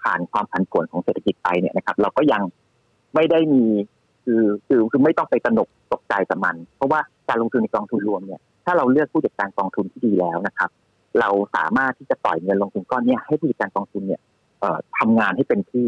[0.01, 2.41] ผ่านความผันผวนของเศรษฐกิจไปเนี่ยนะครับ เราก็ยัง
[3.15, 3.65] ไม่ได้มี
[4.25, 6.99] คือคือคือไม่ต้องไปตนกตกใจกับมัน เพราะว่า
[7.29, 10.69] การลงทุนในกองทุนรวมเนี่ยถ้าเราเลือกผู้จัดการกองทุนที่ดีแล้วนะครับ
[11.19, 14.21] เราสามารถที่จะปล่อยเงินลงทุนก้อนนี้ให้ผู้จัดการกองทุนเนี่ย
[14.59, 15.87] เอ่อทำงานให้เป็นที่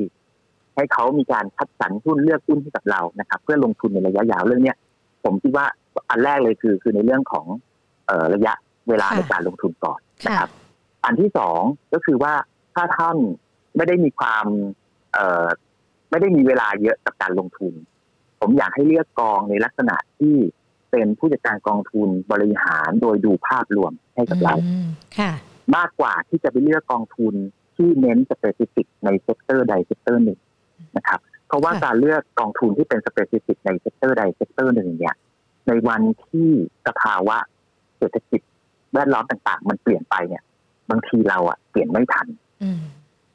[0.76, 4.78] ให้เขามีการคัดสรรหุ้นเลือกหุ้นให้กับเรานะครับ เพื่อลงทุนในระยะยาวเรื่องเนี้ย
[5.24, 5.66] ผมคิดว่า
[6.10, 7.46] อันแรกเลยคือคือในเรื่องของ
[8.08, 8.54] เอ่อระยะ
[8.90, 10.50] เวลาในการลงทุนก่อนนะครับ
[11.06, 11.62] อันที่สอง
[11.94, 12.34] ก็คือว่า
[12.76, 13.18] ถ้าท่าน
[13.76, 14.46] ไม่ได้มีความ
[15.14, 15.48] เอ่อ
[16.10, 17.74] ไม่ได้มีเวลาเยอะกับการลงทุน
[18.40, 20.36] ผมอยากให้เลือกกองในลักษณะที่
[20.92, 24.56] เป็นผู้จัดการกองทุนบริหารโดยดูภาพรวมให้กับเรา
[25.18, 25.32] ค่ะ
[25.78, 27.34] มากกว่าที่จะไปเลือกกองทุน
[27.76, 30.40] ที่เน้น specific ใน sector ใด sector หนึ่ง
[30.98, 35.16] นะครับ เพราะว่าการเลือกกองทุนที่เป็น specific ใน sector ใด sector หนึ่งเนี่ย
[35.68, 36.50] ในวันที่
[36.88, 37.38] สภาวะ
[37.98, 38.42] เศรษฐกิจ
[38.94, 40.44] แวดล้อมต่างๆ มันเปลี่ยนไปเนี่ย
[40.90, 42.28] บางทีเราอะเปลี่ยนไม่ทัน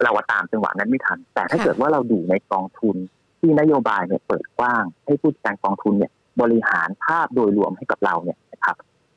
[0.02, 2.96] เราตามจังหวะนั้นไม่ทัน แต่ถ้าเกิดว่าเราดูในกองทุน
[3.40, 8.76] ที่นโยบายเนี่ยเปิดกว้าง ให้ผู้จัดการกองทุนเนี่ย บริหารภาพโดยรวมให้กับเราเนี่ยนะครับ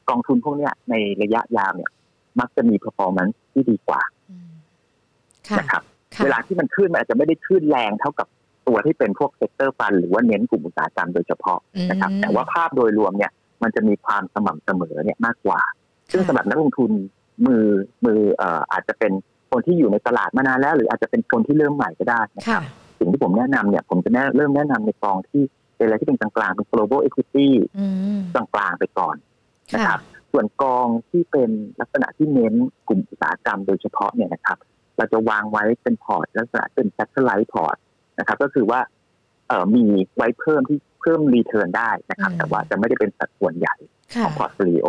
[0.09, 1.89] กองทุนพวกเนี้ยในระยะยาวเนี่ย
[2.39, 4.01] มักจะมี performance ที่ดีกว่า
[5.59, 5.83] นะครับ
[6.23, 8.27] เวลาที่มันขึ้นมันอาจจะไม่ได้ขึ้นแรงเท่ากับ
[8.67, 11.59] ตัวที่เป็นพวก sector fund หรือว่าเน้นกลุ่มอุตสาหกรรมโดยเฉพาะ
[11.89, 13.31] นะครับ แต่ว่าภาพโดยรวมเนี่ย
[13.63, 15.61] มันจะมีความสม่ำเสมอเนี่ยมากกว่า
[16.11, 16.91] ซึ่งสำหรับนักลงทุน
[17.45, 17.65] มือ
[18.05, 19.11] มือเอ่ออาจจะเป็น
[19.51, 22.61] คนที่อยู่ในตลาดมานานแล้ว หรืออาจจะเป็นคนที่เริ่มใหม่ก็ได้นะครับ
[22.99, 25.43] สิ่งที่ผมแนะนำเนี่ยผมจะแนะเริ่มแนะนำในกองที่
[25.77, 27.47] เป็นอะไรที่เป็นกลางๆเป็น global equity
[28.33, 29.15] กลางๆไปก่อน
[29.73, 29.99] นะครับ
[30.31, 31.49] ส่วนกองที่เป็น
[31.79, 32.53] ลักษณะที่เน้น
[32.87, 34.57] กลุ่มอุตสาหกรรมโดยเฉพาะเนี่ยนะครับ
[34.97, 37.77] เราจะวางไว้เป็นพอร์ตลักษณะเป็น satellite port
[38.19, 38.79] นะครับ ก็คือว่า
[39.47, 39.83] เอ่อมี
[40.15, 43.75] ไว้เพิ่มที่เพิ่ม return ได้นะครับ แต่ว่าจะไม่ได้เป็นสัดส่วนใหญ่
[44.23, 44.88] ของ portfolio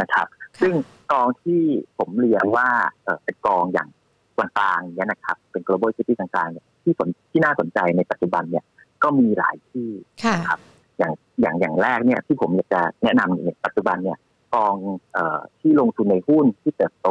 [0.00, 0.26] นะครับ
[0.60, 0.74] ซึ่ง
[1.12, 1.62] กองที่
[1.98, 2.68] ผมเรียนว่า
[3.04, 3.88] เออเป็นกองอย่าง
[4.36, 8.64] กลางๆเนี่ยนะครับ เป็น global equity ต่างๆเนี่ยที่สนที่น่าสนใจในปัจจุบันเนี่ย
[9.02, 9.88] ก็มีหลายที่
[10.34, 10.60] นะครับ
[10.98, 14.18] อย่างอย่างอย่างแรกเนี่ยที่ผมอยากจะแนะนำในปัจจุบันเนี่ย
[14.54, 14.76] กอง
[15.12, 17.08] เอ่อที่ลงทุนในหุ้นที่เติบโต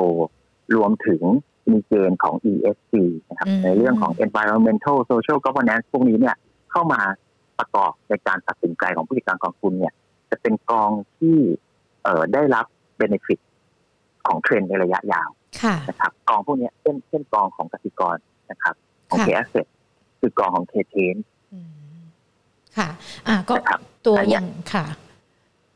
[0.75, 1.21] รวมถึง
[1.71, 2.93] มีเกณฑ์ของ ESG
[3.29, 6.35] นะครับ ในเรื่องของ environmental social governance พวกนี้เนี่ย
[6.71, 7.01] เข้ามา
[7.59, 9.93] ประกอบในการตัดสินใจของผู้จัดการกองทุนเนี่ย
[10.29, 11.72] จะเป็นกองที่เอ่อ
[12.33, 12.65] ได้รับ
[12.97, 13.39] เบนฟิต
[14.27, 15.29] ของเทรนในระยะยาว
[15.89, 18.17] นะครับกองพวกนี้เช่นเช่นกองของกสิกร
[18.51, 18.75] นะครับ
[19.09, 19.55] ของ KAsset
[20.19, 21.15] คือกองของเคเทน
[22.77, 22.89] ค่ะ
[23.27, 23.53] อ่าก็
[24.07, 24.85] ตัวอย่างค่ะ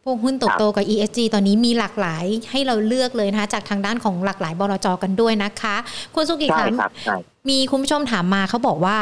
[0.07, 5.75] พวกหุ้นโตโตกับ ESG ตอนนี้มีหลากหลายให้เราเลือกเลยนะคะจากทางด้านของหลากหลายบลจกันด้วยนะคะ
[6.15, 6.67] คุณสุกิค่ะ
[7.49, 8.97] มีคุณผู้ชมถามมาเขาบอกว่า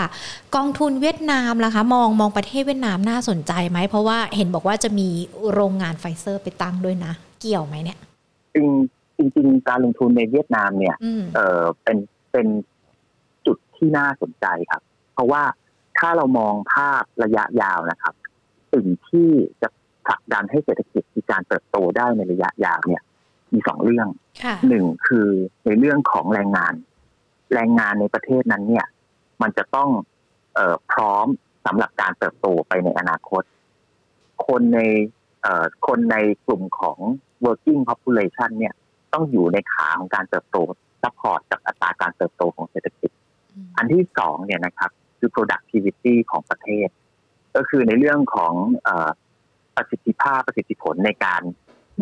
[0.56, 5.08] กองทุนเวียดนามล่ะคะ มองมองประเทศเวียดนามน่าสนใจไหม เพราะว่าเห็นบอกว่าจะมี
[5.54, 7.98] โรงงานไฟเซอร์ไปตั้งด้วยนะ เกี่ยวไหมเนี่ย
[8.56, 10.96] จริงจริงการลงทุนในเวียดนามเนี่ย
[11.36, 11.98] เออเป็น
[12.32, 12.48] เป็น
[13.46, 14.82] จุดที่น่าสนใจครับ
[15.14, 15.44] เพราะว่า
[16.00, 18.14] ถ้าเรามองภาพระยะยาวนะครับ
[18.74, 19.30] สิ่งที่
[19.62, 19.70] จะ
[20.08, 23.02] ผลักดันให้เศรษฐกิจมีการเติบโตได้ในระยะยาวเนี่ย
[23.54, 24.08] มีสองเรื่อง
[24.68, 25.30] หนึ่งคือ
[25.66, 26.74] ในเรื่องของแรงงาน
[27.54, 28.86] แรงงานในประเทศนั้นเนี่ย
[29.42, 29.90] มันจะต้อง
[30.56, 31.26] เออพร้อม
[31.66, 33.44] สำหรับการเติบโตไปในอนาคต
[34.48, 34.80] คนใน
[35.42, 36.98] เอ่อคนในกลุ่มของ
[37.46, 38.74] working population เนี่ย
[39.14, 40.58] ต้องอยู่ในขาของการเติบโต
[41.04, 43.12] support กับอัตราการเติบโตของเศรษฐกิจ
[43.78, 46.88] อันที่สองเนี่ยนะครับ คือ productivity ของประเทศ
[47.56, 48.54] ก็คือในเรื่องของ
[49.76, 51.42] ประสิทธิภาพประสิทธิผลในการ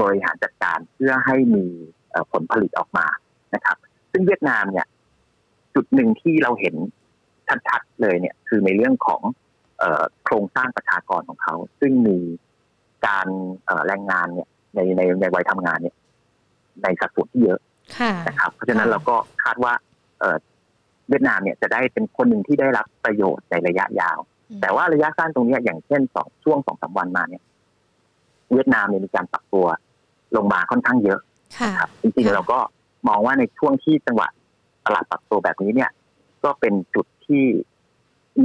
[0.01, 1.65] บริหารจัดการเพื่อให้มี
[2.31, 3.07] ผลผลิตออกมา
[3.55, 3.77] นะครับ
[4.11, 4.87] ซึ่งเวียดนามเนี่ย
[5.75, 6.75] จุดหนึ่งที่เราเห็น
[7.67, 9.21] ชัดๆเลยเนี่ย คือในเรื่องของ
[10.23, 12.19] โครงสร้างประชากรของเขา ซึ่งมี
[13.07, 13.27] การ
[13.87, 15.95] แรงงานเนี่ย ในในในวัยทำงานเนี่ย
[16.83, 17.59] ในสัดส่วนที่เยอะ
[18.27, 19.73] นะครับ เพราะฉะนั้นเราก็คาดว่า
[21.09, 24.19] เวียดนามเนี่ยจะได้เป็นคนหนึ่งที่ได้รับประโยชน์ในระยะยาว
[24.61, 27.43] แต่ว่าระยะสั้นตรงนี้อย่างเช่นสองช่วงสองสาวันมาเนี่ย
[28.55, 29.65] เวียดนามเนี่ยมีการปรับตัว
[30.35, 31.19] ลงมาค่อนข้างเยอะ
[31.59, 32.59] ครับจริงๆเราก็
[33.07, 34.27] มองว่าในช่วงที่จังหวะ
[34.85, 35.91] ตลาดปรับตัวแบบนี้เนี่ย
[36.43, 37.43] ก็เป็นจุดที่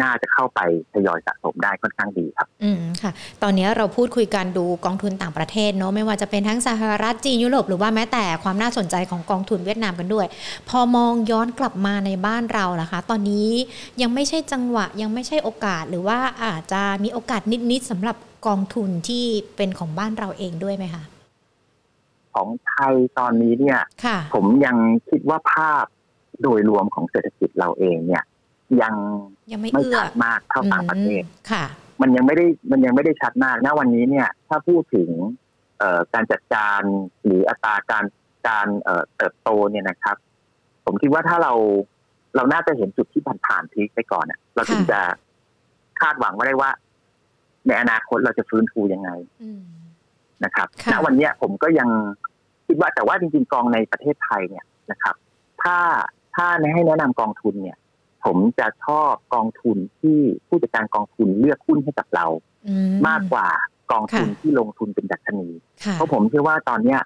[0.02, 0.60] น่าจะเข้าไป
[0.92, 10.26] ทยอยสะสมได้ค่อนข้างดีครับ อืมค่ะ ตอนนี้เราพูดคุยกันดูกองทุนต่างประเทศเนาะไม่ว่าจะเป็นทั้งสหรัฐจีนยุโรปหรือว่าแม้แต่ความน่าสนใจของกองทุนเวียดนามกันด้วย
[10.68, 13.48] พอมองย้อนกลับมาในบ้านเรานะคะ ตอนนี้
[14.02, 18.16] ยังไม่ใช่จังหวะยังไม่ใช่โอกาสหรือว่าอาจจะมีโอกาสนิดๆสำหรับ
[18.46, 19.24] กองทุนที่
[19.56, 21.04] เป็นของบ้านเราเองด้วยไหมคะ
[22.34, 23.80] ของไทยตอนนี้เนี่ย
[24.34, 24.76] ผมยัง
[25.10, 25.84] คิดว่าภาพ
[26.42, 28.24] โดยรวมของเศรษฐกิจเราเองเนี่ย
[28.82, 28.94] ยัง
[29.52, 31.64] ยังไม่ชัดมากเท่าต่างประเทศค่ะ
[32.00, 35.10] มันยังไม่ได้มันยังไม่ได้ชัดมากณวันนี้เนี่ย ถ้าพูดถึง
[35.78, 36.80] เอ่อการจัดการ
[37.24, 38.04] หรืออัตราการ
[38.48, 40.16] การเอ่อเติบโตเนี่ยนะครับ
[40.84, 41.52] ผมคิดว่าถ้าเรา
[42.36, 45.00] เราน่าจะเห็นจุดที่ผ่านผ่านพีคไปก่อนอะเราถึงจะ
[46.00, 46.70] คาดหวังว่าได้ว่า
[47.68, 49.10] ในอนาคตเราจะฟื้นฟูยังไง
[50.44, 51.88] นะครับณวันนี้ผมก็ยัง
[52.66, 55.14] คิดว่าแต่ว่าจริงๆกองในประเทศไทยเนี่ยนะครับ
[55.62, 55.78] ถ้า
[56.34, 57.78] ถ้าให้แนะนำกองทุนเนี่ย
[58.24, 62.26] ผมจะชอบกองทุนที่ผู้จัดการกองทุนเลือกหุ้นให้กับเรา
[63.08, 63.48] มากกว่า
[63.92, 65.48] กองทุนที่ลงทุนเป็นดัชนี
[65.92, 67.00] เพราะผมเชื่อว่าตอนเนี้ย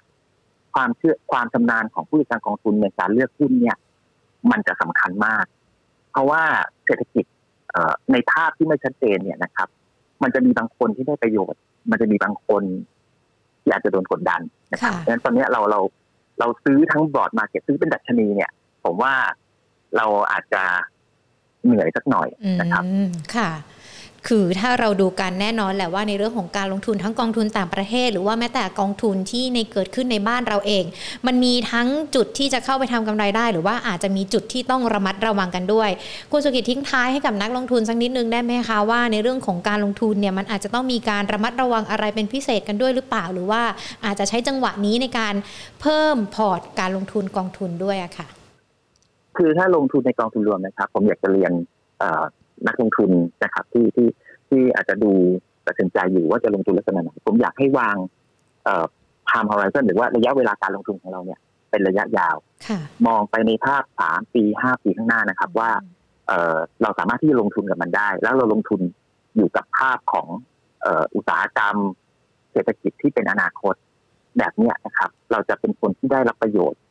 [0.73, 3.77] ความเชื่อความชานาญของผู้จัดการกองทุนในการเลือกหุ้นเนี่ย
[4.51, 5.45] มันจะสำคัญมาก
[6.11, 6.43] เพราะว่า
[6.85, 7.25] เศรษฐกิจ
[8.11, 9.69] ในภาพที่ไม่ชัดเจนเนี่ยนะครับ
[10.23, 11.59] มันจะมีบางคนที่ได้ประโยชน์
[11.91, 12.63] มันจะมีบางคน
[13.61, 15.79] ที่อาจจะโดนกดดันนะครับดังนั้นตอนนี้เราเรา
[16.39, 18.51] เราซื้อทั้งบอร์ดมาเก็ตซื้อเป็นดัชนีเนี่ย
[18.83, 19.13] ผมว่า
[19.97, 20.63] เราอาจจะ
[21.65, 22.27] เหนื่อยสักหน่อย
[22.61, 22.83] นะครับ
[23.35, 23.49] ค่ะ
[24.27, 30.83] คือถ้าเราดูกันแน่นอนแหละว่าในเรื่องของการลงทุนทั้งกองทุนต่างประเทศ หรือว่าแม้แต่กองทุนที่ในเกิดขึ้นในบ้านเราเอง
[31.27, 35.89] มันมีทั้งจุดที่จะเข้าไปทำกำไรได้ หรือว่าอาจจะมีจุดที่ต้องระมัดระวังกันด้วย
[36.31, 43.61] คุณสุกิจทิ้งท้ายให้กับนักลงทุนสักนิดนึงได้ไหมคะว่าในเรื่องของการลงทุนเนี่ยมันอาจจะต้องมีการระมัดระวังอะไรเป็นพิเศษกันด้วยหรือเปล่า หรือว่า
[44.05, 45.33] อาจจะใช้จังหวะนี้ในการ
[45.81, 48.27] เพิ่มพอร์ตการลงทุนกองทุนด้วยอะค่ะ
[49.37, 51.51] คือถ้าลงทุนในกองทุนรวมนะครับ ผมอยากจะเรียน
[52.67, 53.11] นักลงทุน
[53.43, 54.07] นะครับที่ที่
[54.49, 55.11] ที่อาจจะดู
[55.67, 57.95] ตัดสินใจอยู่ว่าจะลงทุนลักษณะไหนผมอยากให้วาง
[58.63, 58.85] เอ่อ
[59.29, 61.39] time horizon หรือว่าระยะเวลาการลงทุนของเราเนี่ย
[61.69, 62.35] เป็นระยะยาว
[63.07, 65.71] มองไปในภาพสามปีห้าปีข้างหน้านะครับ ว่า
[66.27, 68.81] เออเราสามารถที่จะลงทุนกับมันได้ แล้วเราลงทุน
[69.35, 70.27] อยู่กับภาพของ
[70.81, 71.75] เอ่ออุตสาหกรรม
[72.51, 73.75] เศรษฐกิจที่เป็นอนาคต
[74.37, 76.81] แบบนี้นะครับ เราจะเป็นคนที่ได้รับประโยชน์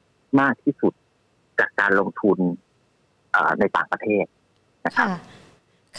[0.41, 0.93] มากที่สุด
[1.59, 2.39] จากการลงทุน
[3.61, 4.25] ในต่างประเทศ
[4.87, 5.09] นะครับ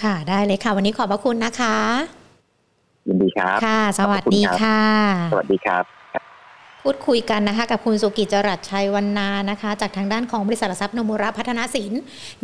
[0.02, 1.78] ค่ะได้เลยค่ะ วันนี้ขอบพระคุณนะคะ
[3.08, 4.82] ยินดีครับ ค่ะ สวัสดีค่ะ
[5.34, 5.84] สวัสดีครับ
[6.88, 11.94] พูดคุยกันนะคะ กับคุณสุกิจจรัสชัยวันนานะคะ จากทางด้านของบริษัททรัพย์นมุระพัฒนาสิน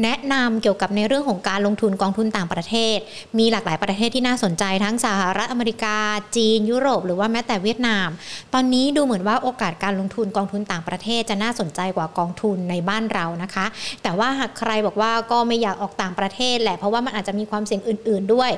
[0.03, 2.97] แนะนำเกี่ยวกับในเรื่องของการลงทุนกองทุนต่างประเทศ
[3.37, 5.97] มีหลากหลายประเทศที่น่าสนใจทั้งสหรัฐอเมริกา
[6.35, 8.07] จีน ยุโรป หรือว่าแม้แต่เวียดนาม
[8.53, 13.65] ตอนนี้ดูเหมือนว่าโอกาสการลงทุนกองทุนต่างประเทศจะน่าสนใจกว่ากองทุนในบ้านเรานะคะ
[14.03, 18.51] แต่ว่าหากใครบอกว่าก็ไม่อยากออกต่างประเทศแหละเพราะว่ามันอาจจะมีความเสี่ยงอื่น ๆ ด้วย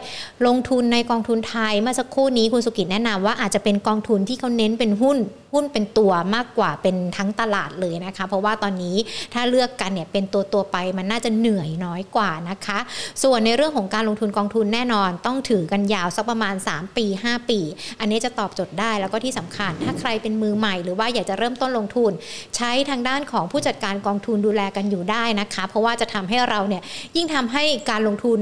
[0.48, 5.20] ลงทุนในกองทุนไทยเมื่อสักครู่นี้คุณสุกิจแนะนำว่าอาจจะเป็นกองทุนที่เขาเน้นเป็นหุ้น
[5.54, 8.95] หุ้นเป็นตัวมากกว่าเป็นทั้งตลาดเลยนะคะ เพราะว่าตอนนี้
[9.34, 12.80] ถ้าเลือกกันเนี่ยเป็นตัวตัวไปมันน่าจะเหนื่อยน้อยกว่านะคะ
[13.24, 17.60] ส่วนในเรื่องของการลงทุนกองทุนแน่นอน ต้องถือกันยาวสักประมาณ 3 ปี 5 ปี
[17.99, 22.12] อันนี้จะตอบโจทย์ได้แล้วก็ที่สำคัญ ถ้าใครเป็นมือใหม่หรือว่าอยากจะเริ่มต้นลงทุน
[22.56, 26.82] ใช้ทางด้านของผู้จัดการกองทุนดูแลกันอยู่ได้นะคะ เพราะว่าจะทำให้เราเนี่ย
[27.16, 28.39] ยิ่งทำให้การลงทุน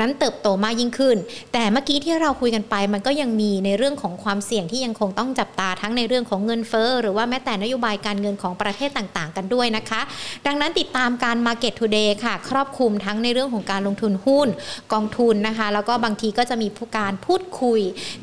[0.00, 1.16] นั้นเติบโตมากยิ่งขึ้น
[1.52, 10.00] แต่เมื่อกี้ที่เราคุยกันไปมันก็ยังมีในเรื่องของความเสี่ยงที่ยังคงต้องจับตาทั้งในเรื่องของเงินงินเฟ้อหรือว่าแม้แต่นโยบายการเงินของประเทศต่างๆ กันด้วยนะคะ
[10.46, 14.48] ดังนั้นติดตามการ Market Today ค่ะ ครอบคลุมทั้งในเรื่องของการลงทุนหุ้น
[14.92, 17.80] กองทุนนะคะ แล้วก็บางทีก็จะมีผู้การพูดคุย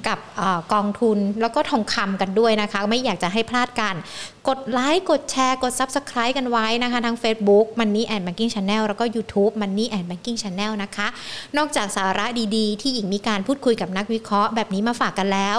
[0.08, 3.96] กับอกองทุนแล้วก็ทองคำกันด้วยนะคะ ไม่อยากจะให้พลาดกัน
[4.50, 11.08] กดไลค์กดแชร์กด Subscribe กันไว้นะคะทั้ง Facebook Money and Banking Channel แล้วก็ YouTube Money and Banking Channel นะคะ
[11.58, 12.26] นอกจากสาระ
[12.56, 15.58] ดีๆ ที่หญิงมีการพูดคุยกับนักวิเคราะห์แบบนี้มาฝากกันแล้ว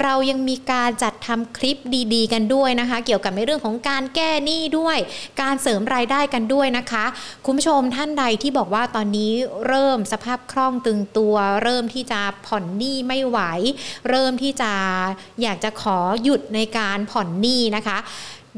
[0.00, 1.76] เรายังมีการจัดทำคลิป
[2.14, 4.98] ดีๆ กันด้วยนะคะ เกี่ยวกับในเรื่องของการแก้หนี้ด้วย
[5.40, 7.04] การเสริมรายได้กันด้วยนะคะ
[7.46, 9.32] คุณผู้ชมท่านใดที่บอกว่าตอนนี้
[9.66, 13.38] เริ่มสภาพคล่องตึงตัว เริ่มที่จะผ่อนหนี้ไม่ไหว
[14.08, 14.72] เริ่มที่จะ
[15.42, 17.98] อยากจะขอหยุดในการผ่อนหนี้นะคะ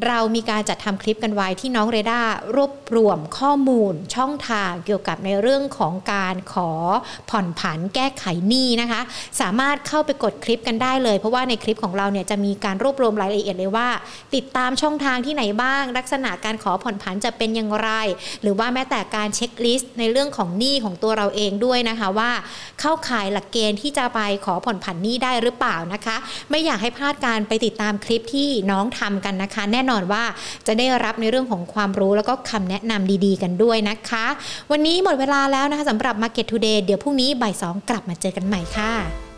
[0.07, 2.20] เรามีการจัดทำคลิปกันไว้ที่น้องเรดา
[2.57, 6.70] รวบรวมข้อมูลช่องทางเกี่ยวกับในเรื่องของการขอ
[7.30, 9.01] ผ่อนผันแก้ไขหนี้นะคะ
[9.40, 13.88] สามารถเข้าไปกดคลิปกันได้เลย เพราะว่าในคลิปของเราเนี่ยจะมีการรวบรวมรายละเอียดเลยว่า
[14.34, 17.90] ติดตามช่องทางที่ไหนบ้าง ลักษณะการขอผ่อนผันจะเป็นอย่างไร
[18.43, 22.30] หรือว่าแม้แต่การเช็คลิสต์ในเรื่องของหนี้ของตัวเราเองด้วยนะคะว่า
[22.80, 26.16] เข้าข่ายหลักเกณฑ์ที่จะไปขอผ่อนผันหนี้ได้หรือเปล่านะคะ
[26.51, 30.24] ไม่อยากให้พลาดการไปติดตามคลิปที่น้องทำกันนะคะแน่นอนว่า
[30.66, 34.26] จะได้รับในเรื่องของความรู้แล้วก็คำแนะนำดีๆ กันด้วยนะคะ
[34.70, 39.31] วันนี้หมดเวลาแล้วนะคะสำหรับ Market Today เดี๋ยวพรุ่งนี้บ่ายสองกลับมาเจอกันใหม่ค่ะ